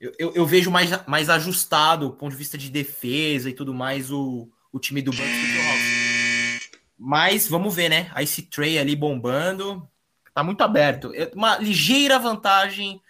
[0.00, 3.74] eu, eu, eu, vejo mais, mais ajustado, do ponto de vista de defesa e tudo
[3.74, 6.70] mais, o, o time do Bucks do que o Hawks.
[6.96, 8.10] Mas vamos ver, né?
[8.14, 9.88] A Ice Tray ali bombando.
[10.34, 11.12] Tá muito aberto.
[11.34, 13.00] Uma ligeira vantagem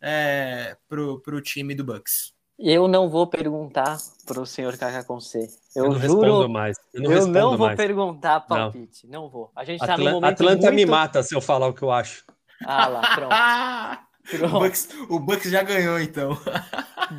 [0.00, 2.32] é, pro, pro time do Bucks.
[2.58, 5.48] Eu não vou perguntar pro senhor Kaká Conce.
[5.74, 6.48] Eu, eu não juro.
[6.48, 6.76] Mais.
[6.92, 7.76] Eu não, eu não vou mais.
[7.76, 9.06] perguntar palpite.
[9.06, 9.22] Não.
[9.22, 9.50] não vou.
[9.56, 10.32] A gente tá Atl no momento.
[10.32, 10.74] Atlanta muito...
[10.74, 12.24] me mata se eu falar o que eu acho.
[12.64, 13.34] Ah lá, pronto.
[14.40, 16.38] O Bucks, o Bucks, já ganhou, então.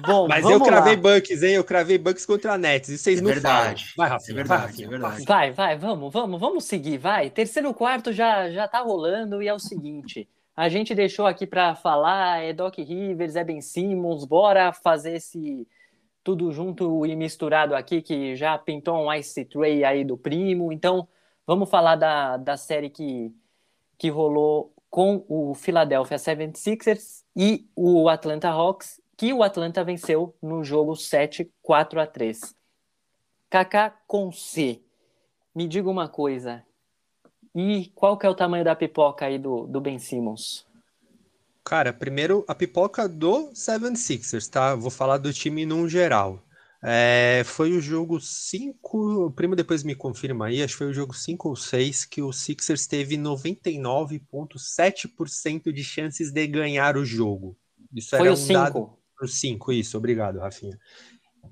[0.07, 1.01] Bom, Mas eu cravei lá.
[1.01, 1.55] Bucks, hein?
[1.55, 2.89] Eu cravei Bucks contra a Nets.
[2.89, 3.93] E vocês é não verdade.
[3.93, 3.97] falam.
[3.97, 4.33] Vai, Rafinha.
[4.33, 5.25] É verdade, vai, é verdade.
[5.25, 7.29] Vai, vai, vamos, vamos, vamos seguir, vai.
[7.29, 10.27] Terceiro quarto já, já tá rolando e é o seguinte.
[10.55, 15.67] A gente deixou aqui para falar, é Doc Rivers, é Ben Simmons, bora fazer esse
[16.23, 20.71] tudo junto e misturado aqui, que já pintou um Ice Tray aí do primo.
[20.71, 21.07] Então,
[21.45, 23.31] vamos falar da, da série que,
[23.97, 30.63] que rolou com o Philadelphia 76ers e o Atlanta Hawks, que o Atlanta venceu no
[30.63, 32.53] jogo 7 4 a 3.
[33.49, 34.83] Kaká com C.
[35.55, 36.63] Me diga uma coisa.
[37.55, 40.63] E qual que é o tamanho da pipoca aí do, do Ben Simmons?
[41.63, 44.75] Cara, primeiro a pipoca do 76ers, tá?
[44.75, 46.37] Vou falar do time num geral.
[46.85, 50.93] É, foi o jogo 5, o primo depois me confirma aí, acho que foi o
[50.93, 57.57] jogo 5 ou 6 que o Sixers teve 99,7% de chances de ganhar o jogo.
[57.95, 58.99] Isso foi era o 5.
[59.21, 60.77] O 5, isso, obrigado, Rafinha.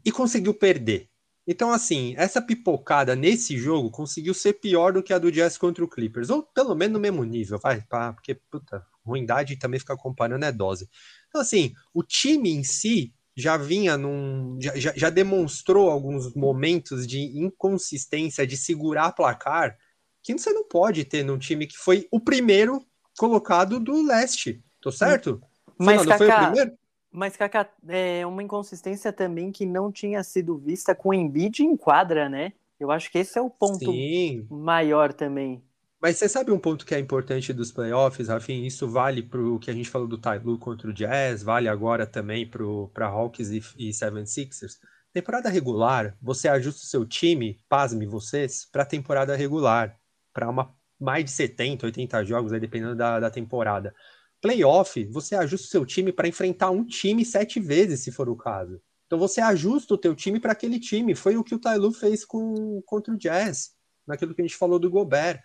[0.03, 1.07] E conseguiu perder.
[1.47, 5.81] Então, assim, essa pipocada nesse jogo conseguiu ser pior do que a do Jazz contra
[5.83, 9.95] o Clippers, ou pelo menos no mesmo nível, vai, pá, porque, puta, ruindade também ficar
[9.95, 10.89] comparando é dose.
[11.29, 14.57] Então, assim, o time em si já vinha num.
[14.59, 19.77] Já, já demonstrou alguns momentos de inconsistência, de segurar placar,
[20.23, 22.85] que você não pode ter num time que foi o primeiro
[23.17, 24.63] colocado do leste.
[24.79, 25.41] Tô certo?
[25.77, 26.77] Mas, Kaká, foi o primeiro?
[27.11, 31.75] Mas, Kaká, é uma inconsistência também que não tinha sido vista com o Embiid em
[31.75, 32.53] quadra, né?
[32.79, 34.47] Eu acho que esse é o ponto Sim.
[34.49, 35.63] maior também.
[36.01, 38.67] Mas você sabe um ponto que é importante dos playoffs, Rafinha?
[38.67, 42.07] Isso vale para o que a gente falou do Lue contra o Jazz, vale agora
[42.07, 42.49] também
[42.91, 44.79] para Hawks e, e 76ers.
[45.13, 49.95] Temporada regular, você ajusta o seu time, pasme vocês, para temporada regular,
[50.33, 53.93] para uma mais de 70, 80 jogos, aí dependendo da, da temporada.
[54.41, 58.35] Playoff, você ajusta o seu time para enfrentar um time sete vezes, se for o
[58.35, 58.81] caso.
[59.05, 61.13] Então você ajusta o teu time para aquele time.
[61.13, 63.71] Foi o que o Tailu fez com, contra o Jazz,
[64.07, 65.41] naquilo que a gente falou do Gobert.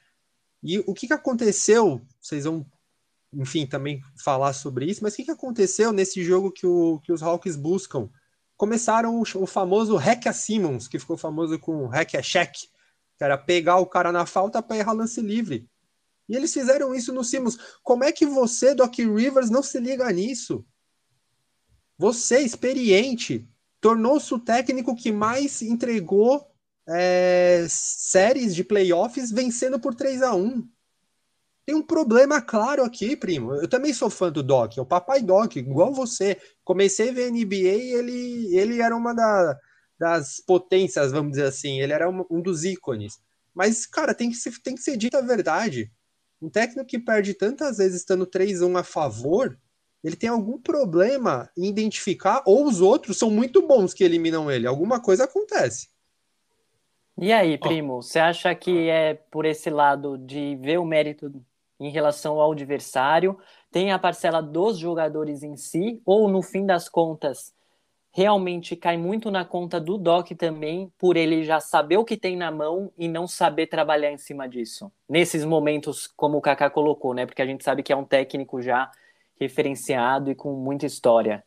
[0.62, 2.00] E o que, que aconteceu?
[2.20, 2.66] Vocês vão,
[3.32, 7.12] enfim, também falar sobre isso, mas o que, que aconteceu nesse jogo que, o, que
[7.12, 8.08] os Hawks buscam?
[8.56, 13.24] Começaram o, o famoso hack a Simmons, que ficou famoso com hack a check, que
[13.24, 15.68] era pegar o cara na falta para errar lance livre.
[16.28, 17.56] E eles fizeram isso no Simmons.
[17.82, 20.64] Como é que você, Doc Rivers, não se liga nisso?
[21.98, 23.48] Você, experiente,
[23.80, 26.46] tornou-se o técnico que mais entregou
[26.88, 30.66] é, séries de playoffs vencendo por 3 a 1
[31.64, 33.54] Tem um problema claro aqui, primo.
[33.54, 36.36] Eu também sou fã do Doc, é o papai Doc, igual você.
[36.64, 39.58] Comecei a ver NBA e ele, ele era uma da,
[39.98, 41.80] das potências, vamos dizer assim.
[41.80, 43.18] Ele era um, um dos ícones.
[43.54, 45.90] Mas, cara, tem que, ser, tem que ser dita a verdade.
[46.40, 49.58] Um técnico que perde tantas vezes estando 3-1 a favor,
[50.04, 54.66] ele tem algum problema em identificar, ou os outros são muito bons que eliminam ele.
[54.66, 55.88] Alguma coisa acontece.
[57.18, 61.32] E aí, primo, você acha que é por esse lado de ver o mérito
[61.80, 63.38] em relação ao adversário,
[63.70, 67.54] tem a parcela dos jogadores em si, ou no fim das contas,
[68.10, 72.36] realmente cai muito na conta do Doc também, por ele já saber o que tem
[72.36, 74.90] na mão e não saber trabalhar em cima disso?
[75.08, 77.26] Nesses momentos, como o Kaká colocou, né?
[77.26, 78.90] Porque a gente sabe que é um técnico já
[79.38, 81.44] referenciado e com muita história.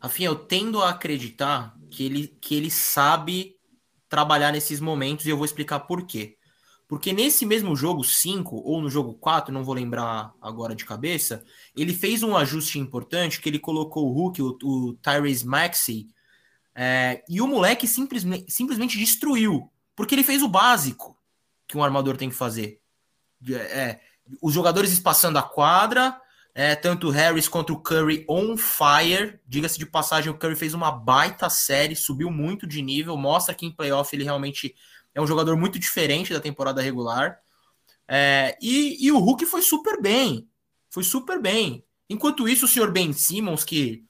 [0.00, 3.57] Rafinha, eu tendo a acreditar que ele, que ele sabe
[4.08, 6.36] trabalhar nesses momentos e eu vou explicar por quê.
[6.88, 11.44] Porque nesse mesmo jogo 5, ou no jogo 4, não vou lembrar agora de cabeça,
[11.76, 16.08] ele fez um ajuste importante que ele colocou o Hulk, o, o Tyrese Maxey,
[16.74, 19.70] é, e o moleque simplesmente, simplesmente destruiu.
[19.94, 21.18] Porque ele fez o básico
[21.66, 22.80] que um armador tem que fazer.
[23.50, 24.00] É,
[24.40, 26.18] os jogadores espaçando a quadra,
[26.58, 29.38] é, tanto o Harris quanto o Curry on fire.
[29.46, 33.64] Diga-se de passagem, o Curry fez uma baita série, subiu muito de nível, mostra que
[33.64, 34.74] em playoff ele realmente
[35.14, 37.38] é um jogador muito diferente da temporada regular.
[38.08, 40.48] É, e, e, o Hulk foi super bem.
[40.90, 41.84] Foi super bem.
[42.10, 44.02] Enquanto isso, o senhor Ben Simmons, que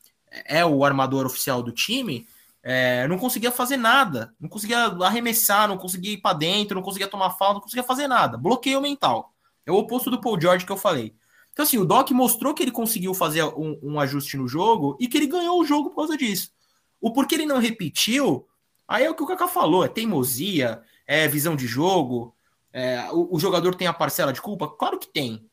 [0.47, 2.27] é o armador oficial do time,
[2.63, 4.35] é, não conseguia fazer nada.
[4.41, 8.09] Não conseguia arremessar, não conseguia ir para dentro, não conseguia tomar falta, não conseguia fazer
[8.09, 8.39] nada.
[8.39, 9.35] Bloqueio mental.
[9.67, 11.15] É o oposto do Paul George que eu falei.
[11.59, 15.09] Então, assim, o Doc mostrou que ele conseguiu fazer um, um, ajuste no jogo e
[15.09, 16.53] que ele ganhou o jogo por causa disso.
[17.01, 18.47] O porquê ele não repetiu,
[18.87, 22.33] aí é o que o Kaká falou: é teimosia, é visão de jogo.
[22.73, 24.69] É, o, o, jogador tem a parcela de culpa?
[24.69, 25.51] Claro que tem.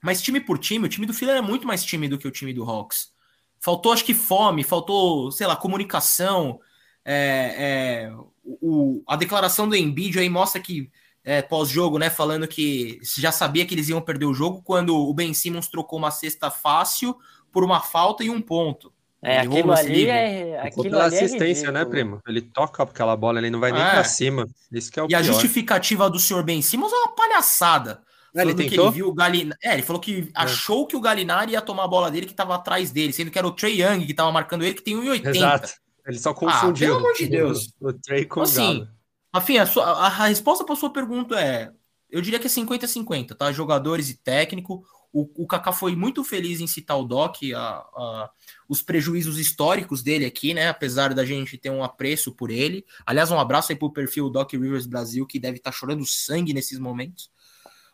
[0.00, 2.30] Mas time por time, o time do Fila é muito mais time do que o
[2.30, 3.12] time do Hawks.
[3.58, 6.60] Faltou, acho que, fome, faltou, sei lá, comunicação.
[7.04, 8.12] É, é,
[8.44, 10.88] o, a declaração do Embiid aí mostra que
[11.24, 15.14] é, pós-jogo, né, falando que já sabia que eles iam perder o jogo quando o
[15.14, 17.16] Ben Simmons trocou uma cesta fácil
[17.52, 18.92] por uma falta e um ponto.
[19.24, 20.60] É, ele aquilo ali é.
[20.60, 22.20] Aquilo pela ali é assistência, é né, primo?
[22.26, 23.90] Ele toca aquela bola, ele não vai nem é.
[23.90, 24.48] pra cima.
[24.72, 25.18] Isso que é o e pior.
[25.18, 28.02] a justificativa do senhor Ben Simmons é uma palhaçada.
[28.34, 28.86] É, ele tentou?
[28.86, 29.50] ele viu o Galin...
[29.62, 30.30] É, ele falou que é.
[30.34, 33.38] achou que o Galinari ia tomar a bola dele que tava atrás dele, sendo que
[33.38, 35.36] era o Trey Young que tava marcando ele, que tem 1,80.
[35.36, 35.72] Exato.
[36.04, 36.94] Ele só confundiu.
[36.94, 37.72] Ah, pelo amor de Deus.
[37.80, 38.88] O Trey com assim, o Galo.
[39.34, 41.72] Rafinha, a, sua, a, a resposta para sua pergunta é:
[42.10, 43.50] eu diria que é 50-50, tá?
[43.50, 44.84] Jogadores e técnico.
[45.14, 48.30] O, o Kaká foi muito feliz em citar o Doc, a, a,
[48.66, 50.68] os prejuízos históricos dele aqui, né?
[50.68, 52.84] Apesar da gente ter um apreço por ele.
[53.04, 56.54] Aliás, um abraço aí pro perfil Doc Rivers Brasil, que deve estar tá chorando sangue
[56.54, 57.30] nesses momentos.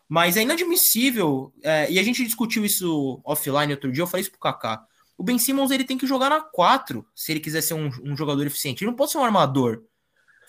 [0.07, 4.31] Mas é inadmissível, é, e a gente discutiu isso offline outro dia, eu falei isso
[4.31, 4.83] pro Kaká.
[5.17, 8.15] O Ben Simmons ele tem que jogar na 4 se ele quiser ser um, um
[8.15, 8.83] jogador eficiente.
[8.83, 9.83] Ele não pode ser um armador.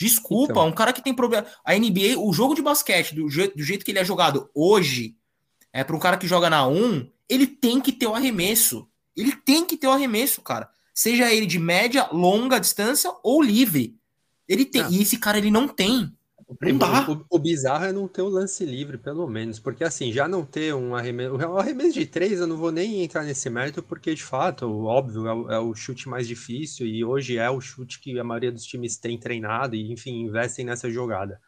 [0.00, 0.66] Desculpa, então.
[0.66, 1.46] um cara que tem problema.
[1.62, 3.48] A NBA, o jogo de basquete, do, je...
[3.48, 5.14] do jeito que ele é jogado hoje,
[5.74, 8.88] é para um cara que joga na 1, ele tem que ter o arremesso.
[9.14, 10.70] Ele tem que ter o arremesso, cara.
[10.94, 13.94] Seja ele de média, longa distância ou livre.
[14.48, 14.90] Ele tem.
[14.90, 16.10] E esse cara ele não tem.
[16.50, 20.26] O, o, o, bizarro é não ter o lance livre, pelo menos, porque assim, já
[20.26, 21.36] não ter um arremesso.
[21.36, 25.28] O arremesso de três eu não vou nem entrar nesse mérito, porque de fato, óbvio,
[25.28, 28.50] é o, é o, chute mais difícil e hoje é o chute que a maioria
[28.50, 31.40] dos times tem treinado e, enfim, investem nessa jogada.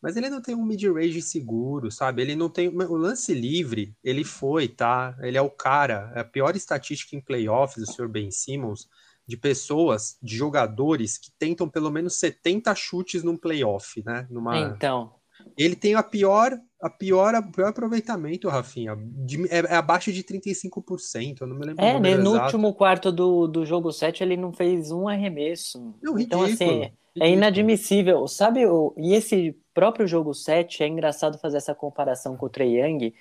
[0.00, 2.22] Mas ele não tem um mid-range seguro, sabe?
[2.22, 2.68] Ele não tem.
[2.68, 5.16] O lance livre, ele foi, tá?
[5.20, 6.12] Ele é o cara.
[6.14, 8.88] É a pior estatística em playoffs, o senhor Ben Simmons
[9.26, 14.26] de pessoas, de jogadores que tentam pelo menos 70 chutes num playoff, né?
[14.30, 14.58] Numa...
[14.58, 15.12] Então.
[15.58, 18.96] Ele tem a pior, a pior, o pior aproveitamento, Rafinha.
[18.98, 21.40] De, é, é, abaixo de 35%.
[21.40, 21.84] Eu não me lembro.
[21.84, 22.44] É, né, no exato.
[22.44, 25.94] último quarto do, do jogo 7 ele não fez um arremesso.
[26.02, 28.26] Não, então, assim, ridículo, assim, é inadmissível.
[28.26, 32.80] Sabe, o, e esse próprio jogo 7 é engraçado fazer essa comparação com o Trey
[32.80, 33.12] Young,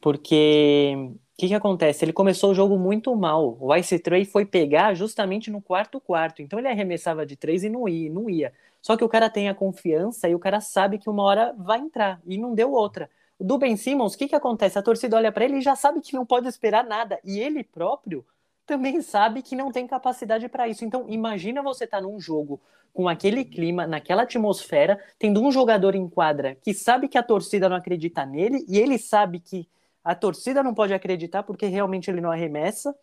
[0.00, 2.04] Porque o que, que acontece?
[2.04, 3.56] Ele começou o jogo muito mal.
[3.60, 6.42] O Ice Tray foi pegar justamente no quarto quarto.
[6.42, 8.52] Então ele arremessava de três e não ia, não ia.
[8.82, 11.78] Só que o cara tem a confiança e o cara sabe que uma hora vai
[11.78, 12.20] entrar.
[12.26, 13.10] E não deu outra.
[13.38, 14.78] Do Ben Simmons, o que, que acontece?
[14.78, 17.18] A torcida olha para ele e já sabe que não pode esperar nada.
[17.24, 18.24] E ele próprio
[18.66, 20.84] também sabe que não tem capacidade para isso.
[20.84, 22.60] Então, imagina você estar tá num jogo
[22.92, 27.68] com aquele clima, naquela atmosfera, tendo um jogador em quadra que sabe que a torcida
[27.68, 29.68] não acredita nele e ele sabe que
[30.04, 32.94] a torcida não pode acreditar porque realmente ele não arremessa.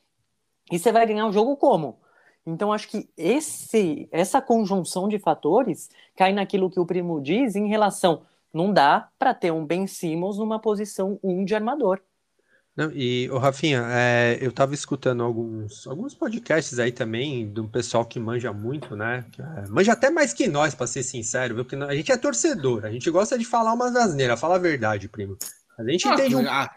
[0.72, 2.00] E você vai ganhar o jogo como?
[2.45, 7.68] Então, acho que esse, essa conjunção de fatores cai naquilo que o primo diz em
[7.68, 8.22] relação
[8.54, 12.02] não dá para ter um Ben Simmons numa posição 1 um de armador.
[12.76, 18.06] Não, e, o Rafinha, é, eu tava escutando alguns, alguns podcasts aí também do pessoal
[18.06, 19.26] que manja muito, né?
[19.39, 21.66] É, manja até mais que nós, para ser sincero, viu?
[21.66, 25.10] Porque a gente é torcedor, a gente gosta de falar umas asneiras, fala a verdade,
[25.10, 25.36] primo.
[25.78, 26.47] A gente ah, entende um...
[26.47, 26.73] Ah,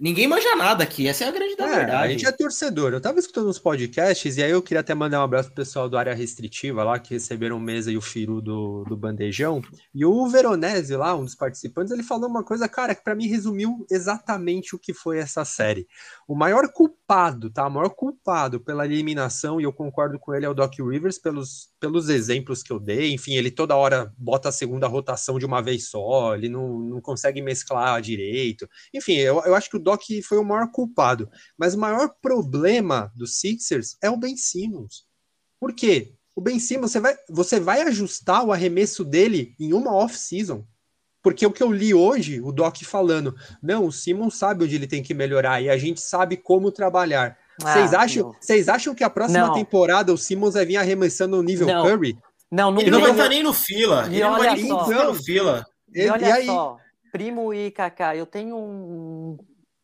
[0.00, 1.92] Ninguém manja nada aqui, essa é a grande é, verdade.
[1.92, 2.94] A gente é torcedor.
[2.94, 5.90] Eu tava escutando uns podcasts e aí eu queria até mandar um abraço pro pessoal
[5.90, 9.60] do Área Restritiva lá, que receberam o Mesa e o Firu do, do Bandejão.
[9.94, 13.26] E o Veronese lá, um dos participantes, ele falou uma coisa, cara, que para mim
[13.26, 15.86] resumiu exatamente o que foi essa série.
[16.26, 17.66] O maior culpado, tá?
[17.66, 21.68] O maior culpado pela eliminação, e eu concordo com ele, é o Doc Rivers, pelos,
[21.78, 23.12] pelos exemplos que eu dei.
[23.12, 27.00] Enfim, ele toda hora bota a segunda rotação de uma vez só, ele não, não
[27.02, 28.66] consegue mesclar direito.
[28.94, 29.89] Enfim, eu, eu acho que o Doc
[30.22, 31.28] foi o maior culpado.
[31.58, 35.04] Mas o maior problema dos Sixers é o Ben Simmons.
[35.58, 36.14] Por quê?
[36.34, 40.64] O Ben Simmons, você vai, você vai ajustar o arremesso dele em uma off-season.
[41.22, 44.86] Porque o que eu li hoje, o Doc falando, não, o Simmons sabe onde ele
[44.86, 47.36] tem que melhorar e a gente sabe como trabalhar.
[47.62, 49.54] Ah, vocês ah, acham, vocês acham que a próxima não.
[49.54, 51.84] temporada o Simmons vai vir arremessando no nível não.
[51.84, 52.16] Curry?
[52.50, 54.08] Não, não ele não vai estar nem no fila.
[54.08, 55.66] E ele não vai nem no fila.
[55.94, 56.46] E, e olha e aí...
[56.46, 56.78] só,
[57.12, 59.36] Primo e Kaká, eu tenho um,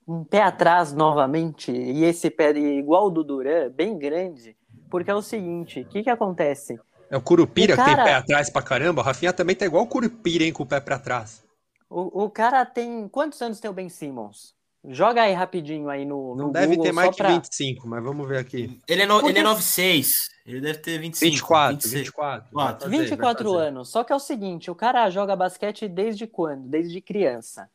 [0.07, 4.57] um pé atrás novamente, e esse pé igual o do Duran, bem grande,
[4.89, 6.79] porque é o seguinte, o que que acontece?
[7.11, 7.91] É o Curupira o cara...
[7.91, 10.63] que tem pé atrás pra caramba, o Rafinha também tá igual o Curupira, hein, com
[10.63, 11.45] o pé pra trás.
[11.89, 13.09] O, o cara tem...
[13.09, 14.55] Quantos anos tem o Ben Simmons?
[14.89, 17.31] Joga aí rapidinho aí no, Não deve Google, ter mais que pra...
[17.31, 18.81] 25, mas vamos ver aqui.
[18.87, 19.31] Ele é, no, Porque...
[19.31, 21.33] ele é 96, ele deve ter 25.
[21.33, 21.95] 24, 26.
[21.95, 22.49] 24.
[22.53, 23.89] Vai fazer, 24 anos.
[23.89, 26.69] Só que é o seguinte, o cara joga basquete desde quando?
[26.69, 27.69] Desde criança.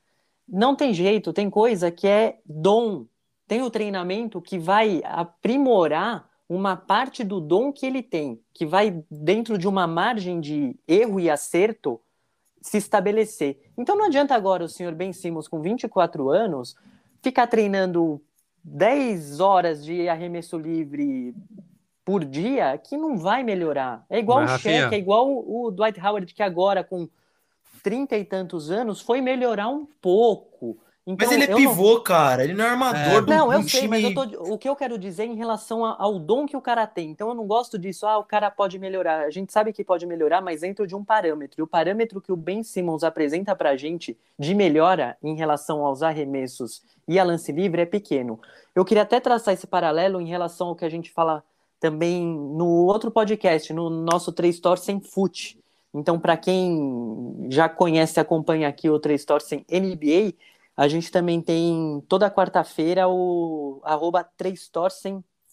[0.51, 3.05] Não tem jeito, tem coisa que é dom.
[3.47, 9.01] Tem o treinamento que vai aprimorar uma parte do dom que ele tem, que vai
[9.09, 12.01] dentro de uma margem de erro e acerto
[12.61, 13.71] se estabelecer.
[13.77, 16.75] Então não adianta agora o senhor Ben Simmons com 24 anos
[17.21, 18.21] ficar treinando
[18.63, 21.33] 10 horas de arremesso livre
[22.03, 24.05] por dia que não vai melhorar.
[24.09, 27.07] É igual Mas, o Shaq, é igual o Dwight Howard que agora com
[27.81, 30.77] trinta e tantos anos foi melhorar um pouco.
[31.05, 32.03] Então, mas ele é pivô, não...
[32.03, 32.43] cara.
[32.43, 33.21] Ele não é armador é.
[33.21, 33.87] do Não, eu sei, time...
[33.87, 34.53] mas eu tô...
[34.53, 37.09] o que eu quero dizer em relação ao dom que o cara tem.
[37.09, 38.05] Então eu não gosto disso.
[38.05, 39.25] Ah, o cara pode melhorar.
[39.25, 41.59] A gente sabe que pode melhorar, mas dentro de um parâmetro.
[41.59, 46.03] E o parâmetro que o Ben Simmons apresenta pra gente de melhora em relação aos
[46.03, 48.39] arremessos e a lance livre é pequeno.
[48.75, 51.43] Eu queria até traçar esse paralelo em relação ao que a gente fala
[51.79, 55.59] também no outro podcast, no nosso Três Torcem Fute
[55.93, 60.33] então, para quem já conhece e acompanha aqui o Três Torcem NBA,
[60.75, 64.69] a gente também tem toda quarta-feira o arroba Três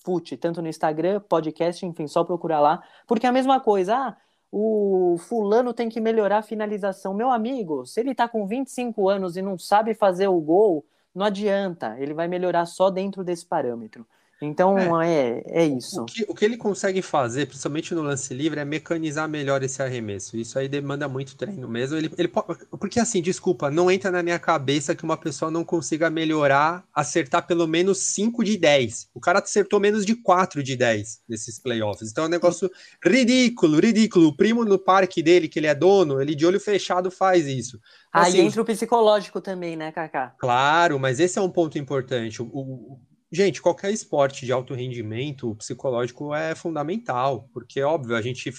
[0.04, 2.82] Fute, tanto no Instagram, podcast, enfim, só procurar lá.
[3.06, 4.16] Porque é a mesma coisa, ah,
[4.50, 7.12] o fulano tem que melhorar a finalização.
[7.12, 11.26] Meu amigo, se ele está com 25 anos e não sabe fazer o gol, não
[11.26, 14.06] adianta, ele vai melhorar só dentro desse parâmetro.
[14.40, 16.02] Então é, é, é isso.
[16.02, 19.82] O que, o que, ele consegue fazer, principalmente no lance livre, é mecanizar melhor esse
[19.82, 20.36] arremesso.
[20.36, 21.96] Isso aí demanda muito treino mesmo.
[21.96, 22.30] Ele, ele
[22.78, 27.46] porque assim, desculpa, não entra na minha cabeça que uma pessoa não consiga melhorar, acertar
[27.46, 29.10] pelo menos 5 de 10.
[29.12, 32.10] O cara acertou menos de 4 de 10 nesses playoffs.
[32.10, 32.70] Então é um negócio
[33.04, 34.28] ridículo, ridículo.
[34.28, 37.80] O primo no parque dele, que ele é dono, ele de olho fechado faz isso.
[38.12, 40.34] Assim, Aí entra o psicológico também, né, Kaká?
[40.38, 42.40] Claro, mas esse é um ponto importante.
[42.40, 43.00] O, o,
[43.30, 48.50] Gente, qualquer esporte de alto rendimento, psicológico é fundamental, porque, óbvio, a gente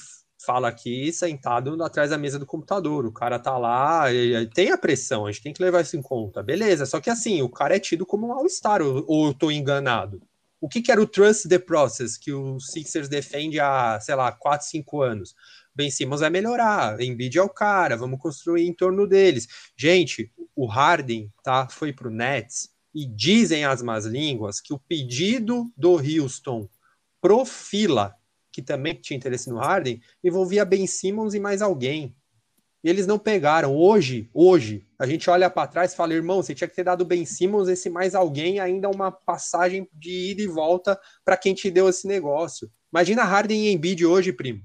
[0.45, 4.05] fala aqui sentado atrás da mesa do computador, o cara tá lá,
[4.53, 7.41] tem a pressão, a gente tem que levar isso em conta, beleza, só que assim,
[7.41, 10.21] o cara é tido como um all-star, ou, ou eu tô enganado?
[10.61, 14.31] O que, que era o Trust the Process, que o Sixers defende há, sei lá,
[14.31, 15.33] 4, 5 anos?
[15.73, 19.47] Ben Simmons vai melhorar, Embiid é o cara, vamos construir em torno deles.
[19.75, 25.71] Gente, o Harden, tá, foi pro Nets, e dizem as más línguas que o pedido
[25.77, 26.67] do Houston
[27.21, 28.15] pro Fila,
[28.51, 32.15] que também tinha interesse no Harden, envolvia Ben Simmons e mais alguém.
[32.83, 33.75] e eles não pegaram.
[33.75, 37.05] Hoje, hoje, a gente olha para trás e fala, irmão, você tinha que ter dado
[37.05, 41.69] Ben Simmons, esse mais alguém, ainda uma passagem de ida e volta para quem te
[41.69, 42.71] deu esse negócio.
[42.91, 44.61] Imagina Harden e Embiid hoje, primo.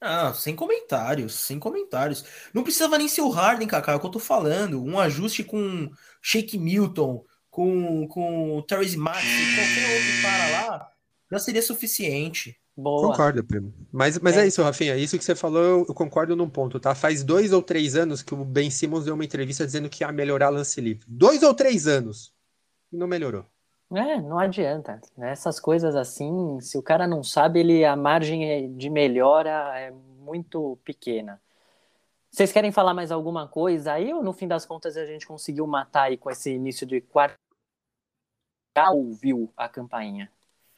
[0.00, 2.24] Ah, sem comentários, sem comentários.
[2.54, 4.82] Não precisava nem ser o Harden, Kaká, é o que eu tô falando.
[4.82, 5.90] Um ajuste com
[6.22, 10.92] Shake Milton, com, com o Terry Maxey, qualquer outro cara lá,
[11.30, 12.58] já seria suficiente.
[12.74, 13.08] Boa.
[13.08, 13.74] Concordo, primo.
[13.92, 14.44] Mas, mas é.
[14.44, 14.96] é isso, Rafinha.
[14.96, 16.94] Isso que você falou, eu, eu, concordo num ponto, tá?
[16.94, 20.10] Faz dois ou três anos que o Ben Simmons deu uma entrevista dizendo que ia
[20.10, 21.04] melhorar lance livre.
[21.06, 22.32] Dois ou três anos.
[22.90, 23.44] E não melhorou.
[23.92, 25.00] É, não adianta.
[25.18, 30.78] Essas coisas assim, se o cara não sabe, ele a margem de melhora é muito
[30.84, 31.40] pequena.
[32.30, 35.66] Vocês querem falar mais alguma coisa aí ou no fim das contas a gente conseguiu
[35.66, 37.34] matar aí com esse início de quarto?
[38.76, 40.30] Já ouviu a campainha?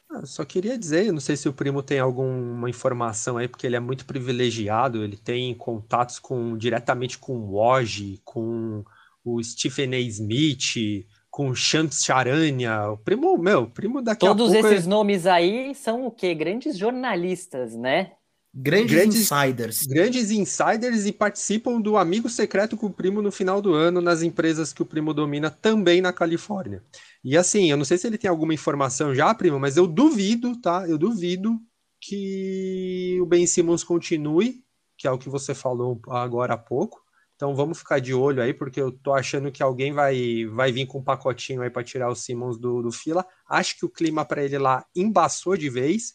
[0.09, 3.75] Ah, só queria dizer, não sei se o primo tem alguma informação aí, porque ele
[3.75, 8.83] é muito privilegiado, ele tem contatos com diretamente com o Woj, com
[9.23, 9.99] o Stephen A.
[9.99, 14.67] Smith, com Shams Charania, o primo, meu, primo daqui Todos a pouco...
[14.67, 14.87] esses é...
[14.87, 16.35] nomes aí são o quê?
[16.35, 18.11] Grandes jornalistas, né?
[18.53, 19.87] Grandes, grandes, insiders.
[19.87, 24.21] Grandes insiders e participam do amigo secreto com o primo no final do ano nas
[24.21, 26.83] empresas que o primo domina também na Califórnia.
[27.23, 30.55] E assim, eu não sei se ele tem alguma informação já, primo, mas eu duvido,
[30.61, 30.87] tá?
[30.87, 31.59] Eu duvido
[31.99, 34.63] que o Ben Simmons continue,
[34.95, 37.02] que é o que você falou agora há pouco.
[37.35, 40.85] Então vamos ficar de olho aí, porque eu tô achando que alguém vai, vai vir
[40.85, 43.25] com um pacotinho aí para tirar o Simmons do, do fila.
[43.49, 46.13] Acho que o clima para ele lá embaçou de vez.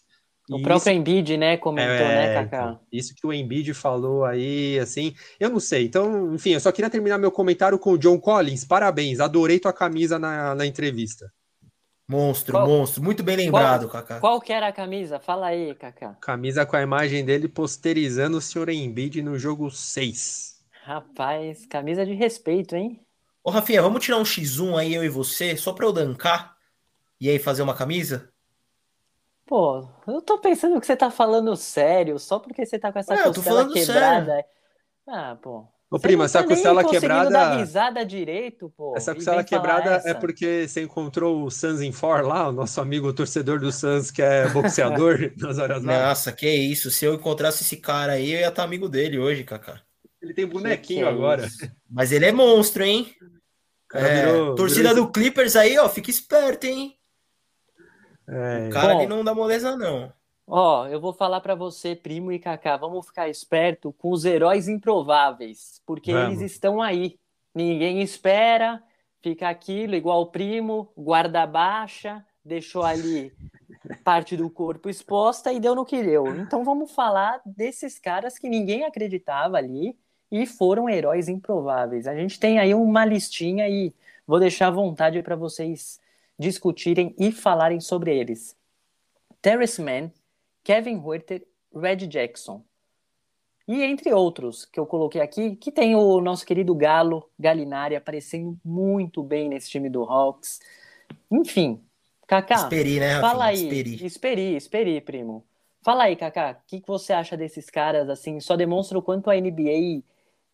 [0.51, 0.99] O próprio isso...
[0.99, 2.81] Embiid, né, comentou, né, é, né, Kaká?
[2.91, 5.85] Isso que o Embiid falou aí, assim, eu não sei.
[5.85, 8.65] Então, enfim, eu só queria terminar meu comentário com o John Collins.
[8.65, 11.31] Parabéns, adorei tua camisa na, na entrevista.
[12.09, 13.03] Monstro, qual, monstro.
[13.03, 14.21] Muito bem lembrado, qual, Kaká.
[14.21, 15.21] Qual que era a camisa?
[15.21, 16.17] Fala aí, Kaká.
[16.19, 20.58] Camisa com a imagem dele posterizando o senhor Embiid no jogo 6.
[20.89, 22.99] Rapaz, camisa de respeito, hein?
[23.45, 26.57] Ô, Rafinha, vamos tirar um X1 aí, eu e você, só pra eu dancar
[27.21, 28.33] e aí fazer uma camisa?
[29.45, 33.13] Pô, eu tô pensando que você tá falando sério, só porque você tá com essa
[33.13, 34.33] é, costela quebrada.
[34.33, 34.45] Sério.
[35.07, 35.67] Ah, pô.
[35.91, 37.29] Ô, prima, essa tá costela quebrada.
[37.29, 38.95] Dar risada direito, pô.
[38.97, 40.09] Essa costela quebrada essa.
[40.09, 44.11] é porque você encontrou o Suns in For lá, o nosso amigo torcedor do Suns,
[44.11, 45.83] que é boxeador nas horas.
[45.83, 46.91] Nossa, que isso.
[46.91, 49.87] Se eu encontrasse esse cara aí, eu ia estar amigo dele hoje, Kaká.
[50.21, 51.47] Ele tem bonequinho agora.
[51.89, 53.15] Mas ele é monstro, hein?
[53.93, 55.07] É, virou, torcida virou...
[55.07, 56.99] do Clippers aí, ó, fica esperto, hein?
[58.29, 60.13] É, o cara bom, ali não dá moleza, não.
[60.47, 64.69] Ó, eu vou falar para você, primo e Kaká, vamos ficar esperto com os heróis
[64.69, 66.39] improváveis, porque vamos.
[66.39, 67.19] eles estão aí.
[67.55, 68.83] Ninguém espera,
[69.23, 73.33] fica aquilo, igual o primo, guarda baixa, deixou ali
[74.05, 76.27] parte do corpo exposta e deu no que deu.
[76.37, 79.97] Então vamos falar desses caras que ninguém acreditava ali
[80.31, 82.07] e foram heróis improváveis.
[82.07, 83.93] A gente tem aí uma listinha e
[84.27, 86.01] vou deixar à vontade para vocês
[86.39, 88.57] discutirem e falarem sobre eles.
[89.41, 90.11] Terrence Mann,
[90.63, 92.63] Kevin Huerter, Red Jackson.
[93.67, 98.59] E entre outros que eu coloquei aqui, que tem o nosso querido Galo, Galinari, aparecendo
[98.65, 100.61] muito bem nesse time do Hawks.
[101.31, 101.83] Enfim,
[102.27, 103.65] Kaká, esperi, né, fala aí.
[103.65, 104.07] Esperi.
[104.07, 105.45] esperi, esperi, primo.
[105.83, 109.31] Fala aí, Kaká, o que, que você acha desses caras, assim, só demonstra o quanto
[109.31, 110.03] a NBA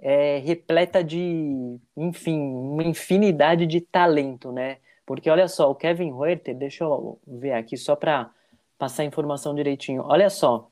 [0.01, 4.78] é repleta de, enfim, uma infinidade de talento, né?
[5.07, 8.30] Porque olha só, o Kevin Huerter, deixa eu ver aqui só para
[8.78, 10.03] passar a informação direitinho.
[10.07, 10.70] Olha só,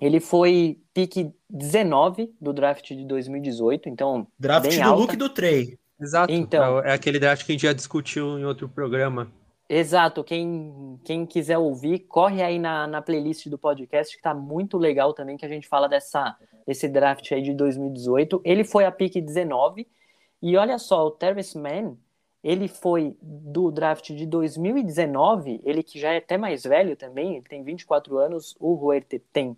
[0.00, 4.26] ele foi pique 19 do draft de 2018, então.
[4.38, 5.00] Draft bem do alta.
[5.00, 5.78] Luke do Trey.
[6.00, 6.32] Exato.
[6.32, 9.30] Então, é aquele draft que a gente já discutiu em outro programa.
[9.68, 10.22] Exato.
[10.22, 15.14] Quem, quem quiser ouvir, corre aí na, na playlist do podcast, que tá muito legal
[15.14, 16.36] também, que a gente fala dessa,
[16.66, 18.40] desse draft aí de 2018.
[18.44, 19.86] Ele foi a pique 19.
[20.42, 21.96] E olha só, o Terrence Mann,
[22.42, 27.62] ele foi do draft de 2019, ele que já é até mais velho também, tem
[27.62, 29.56] 24 anos, o Huerta tem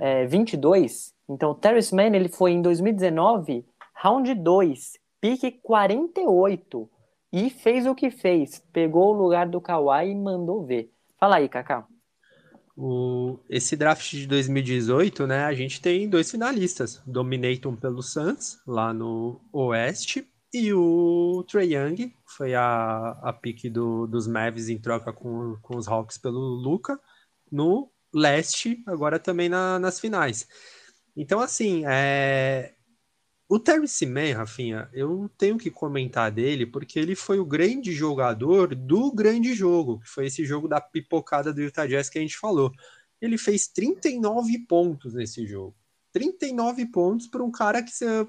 [0.00, 1.14] é, 22.
[1.28, 3.64] Então, o Terrence Mann, ele foi em 2019,
[3.94, 6.90] round 2, pique 48,
[7.32, 10.90] e fez o que fez, pegou o lugar do Kawhi e mandou ver.
[11.16, 11.86] Fala aí, Kaká.
[12.76, 18.94] O, esse draft de 2018, né, a gente tem dois finalistas, Dominaton pelo Suns, lá
[18.94, 25.12] no Oeste, e o Trey Young foi a, a pique do, dos Mavs em troca
[25.12, 26.98] com, com os Hawks pelo Luca
[27.50, 30.46] no leste, agora também na, nas finais.
[31.16, 32.74] Então, assim, é...
[33.54, 38.74] o Terry Mann, Rafinha, eu tenho que comentar dele porque ele foi o grande jogador
[38.74, 42.38] do grande jogo, que foi esse jogo da pipocada do Utah Jazz que a gente
[42.38, 42.72] falou.
[43.20, 45.76] Ele fez 39 pontos nesse jogo.
[46.14, 48.26] 39 pontos para um cara que você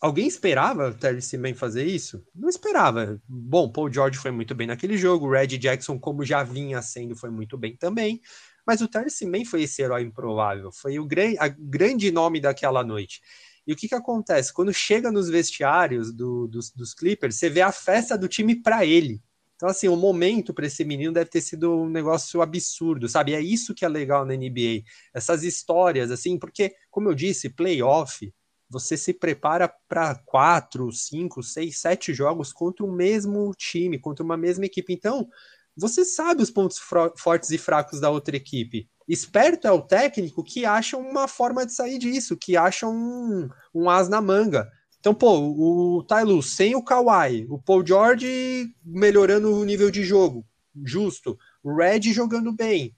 [0.00, 2.26] Alguém esperava o Terry Mann fazer isso?
[2.34, 3.22] Não esperava.
[3.28, 7.30] Bom, Paul George foi muito bem naquele jogo, Red Jackson, como já vinha sendo, foi
[7.30, 8.20] muito bem também.
[8.66, 13.20] Mas o Terry Mann foi esse herói improvável, foi o grande nome daquela noite.
[13.66, 14.52] E o que, que acontece?
[14.52, 18.86] Quando chega nos vestiários do, dos, dos Clippers, você vê a festa do time para
[18.86, 19.20] ele.
[19.56, 23.34] Então, assim, o momento para esse menino deve ter sido um negócio absurdo, sabe?
[23.34, 24.82] É isso que é legal na NBA.
[25.14, 28.32] Essas histórias, assim, porque, como eu disse, playoff,
[28.68, 34.36] você se prepara para quatro, cinco, seis, sete jogos contra o mesmo time, contra uma
[34.36, 34.92] mesma equipe.
[34.92, 35.26] Então,
[35.74, 36.78] você sabe os pontos
[37.16, 38.88] fortes e fracos da outra equipe.
[39.08, 43.88] Esperto é o técnico que acha uma forma de sair disso, que acha um, um
[43.88, 44.68] as na manga.
[44.98, 50.44] Então, pô, o Tyloo sem o Kawhi, o Paul George melhorando o nível de jogo,
[50.84, 51.38] justo.
[51.62, 52.94] O Red jogando bem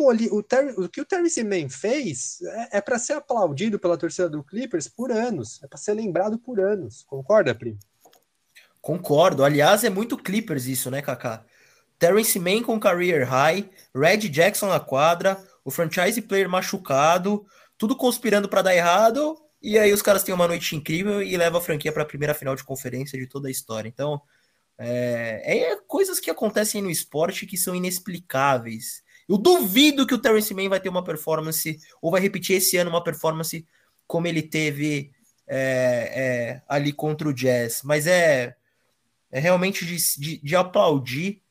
[0.00, 3.78] pô, ali, o, Terry, o que o Terry Seaman fez é, é para ser aplaudido
[3.78, 7.04] pela torcida do Clippers por anos, é para ser lembrado por anos.
[7.06, 7.78] Concorda, Primo?
[8.80, 9.44] Concordo.
[9.44, 11.44] Aliás, é muito Clippers isso, né, Kaká?
[11.98, 15.38] Terrence Mann com career high, Red Jackson na quadra,
[15.70, 17.46] o franchise player machucado,
[17.78, 21.60] tudo conspirando para dar errado, e aí os caras têm uma noite incrível e levam
[21.60, 23.88] a franquia para a primeira final de conferência de toda a história.
[23.88, 24.20] Então,
[24.76, 29.02] é, é, coisas que acontecem no esporte que são inexplicáveis.
[29.28, 32.90] Eu duvido que o Terence Mann vai ter uma performance, ou vai repetir esse ano
[32.90, 33.64] uma performance
[34.06, 35.12] como ele teve
[35.46, 37.82] é, é, ali contra o Jazz.
[37.84, 38.56] Mas é,
[39.30, 41.42] é realmente de, de, de aplaudir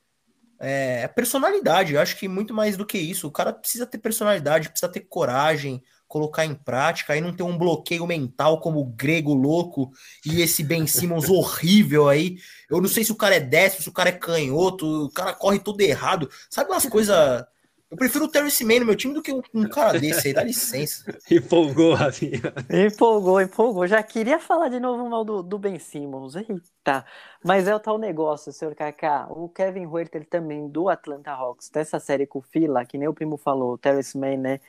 [0.60, 1.94] é, personalidade.
[1.94, 3.28] Eu acho que muito mais do que isso.
[3.28, 7.58] O cara precisa ter personalidade, precisa ter coragem, colocar em prática, aí não ter um
[7.58, 9.92] bloqueio mental como o grego louco
[10.26, 12.38] e esse Ben Simmons horrível aí.
[12.70, 15.34] Eu não sei se o cara é destro, se o cara é canhoto, o cara
[15.34, 16.30] corre tudo errado.
[16.50, 17.46] Sabe umas coisas
[17.92, 20.34] eu prefiro o Terence Mann no meu time do que um, um cara desse aí,
[20.34, 21.12] dá licença.
[21.30, 22.40] empolgou, Rafinha.
[22.70, 23.88] Empolgou, empolgou.
[23.88, 26.36] Já queria falar de novo mal do, do Ben Simmons.
[26.36, 27.04] Eita.
[27.44, 29.28] Mas é o tal negócio, senhor Kaká.
[29.32, 33.14] O Kevin Huerter também, do Atlanta Hawks, dessa série com o Fila, que nem o
[33.14, 34.60] primo falou, o Terence Mann, né,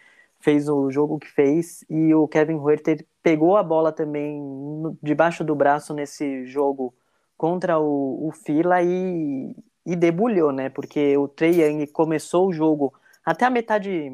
[0.41, 5.45] fez o jogo que fez, e o Kevin Huerter pegou a bola também no, debaixo
[5.45, 6.95] do braço nesse jogo
[7.37, 9.55] contra o, o Fila e,
[9.85, 12.95] e debulhou, né, porque o Trey Young começou o jogo
[13.25, 14.13] até a metade,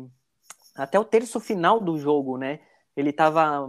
[0.75, 2.61] até o terço final do jogo, né?
[2.97, 3.69] Ele estava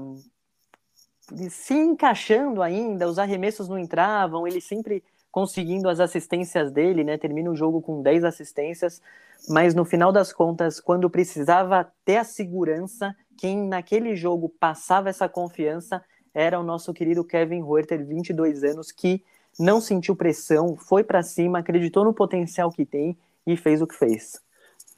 [1.50, 7.18] se encaixando ainda, os arremessos não entravam, ele sempre conseguindo as assistências dele, né?
[7.18, 9.02] Termina o jogo com 10 assistências,
[9.50, 15.30] mas no final das contas, quando precisava ter a segurança, quem naquele jogo passava essa
[15.30, 19.24] confiança era o nosso querido Kevin Huerter, 22 anos, que
[19.60, 23.96] não sentiu pressão, foi para cima, acreditou no potencial que tem e fez o que
[23.96, 24.40] fez.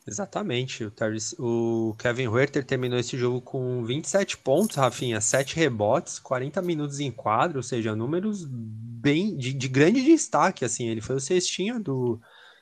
[0.07, 0.85] Exatamente.
[0.85, 0.91] O,
[1.89, 7.11] o Kevin Huerter terminou esse jogo com 27 pontos, Rafinha, 7 rebotes, 40 minutos em
[7.11, 10.65] quadro, ou seja, números bem de, de grande destaque.
[10.65, 12.19] Assim, ele foi o cestinho do,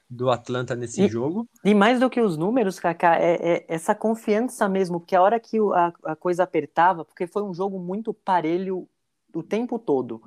[0.10, 1.48] do Atlanta nesse e, jogo.
[1.64, 5.40] E mais do que os números, Kaká, é, é, essa confiança mesmo, porque a hora
[5.40, 8.88] que a, a coisa apertava, porque foi um jogo muito parelho
[9.34, 10.22] o tempo todo.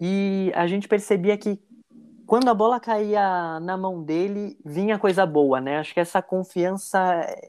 [0.00, 1.58] E a gente percebia que
[2.26, 5.78] quando a bola caía na mão dele, vinha coisa boa, né?
[5.78, 6.98] Acho que essa confiança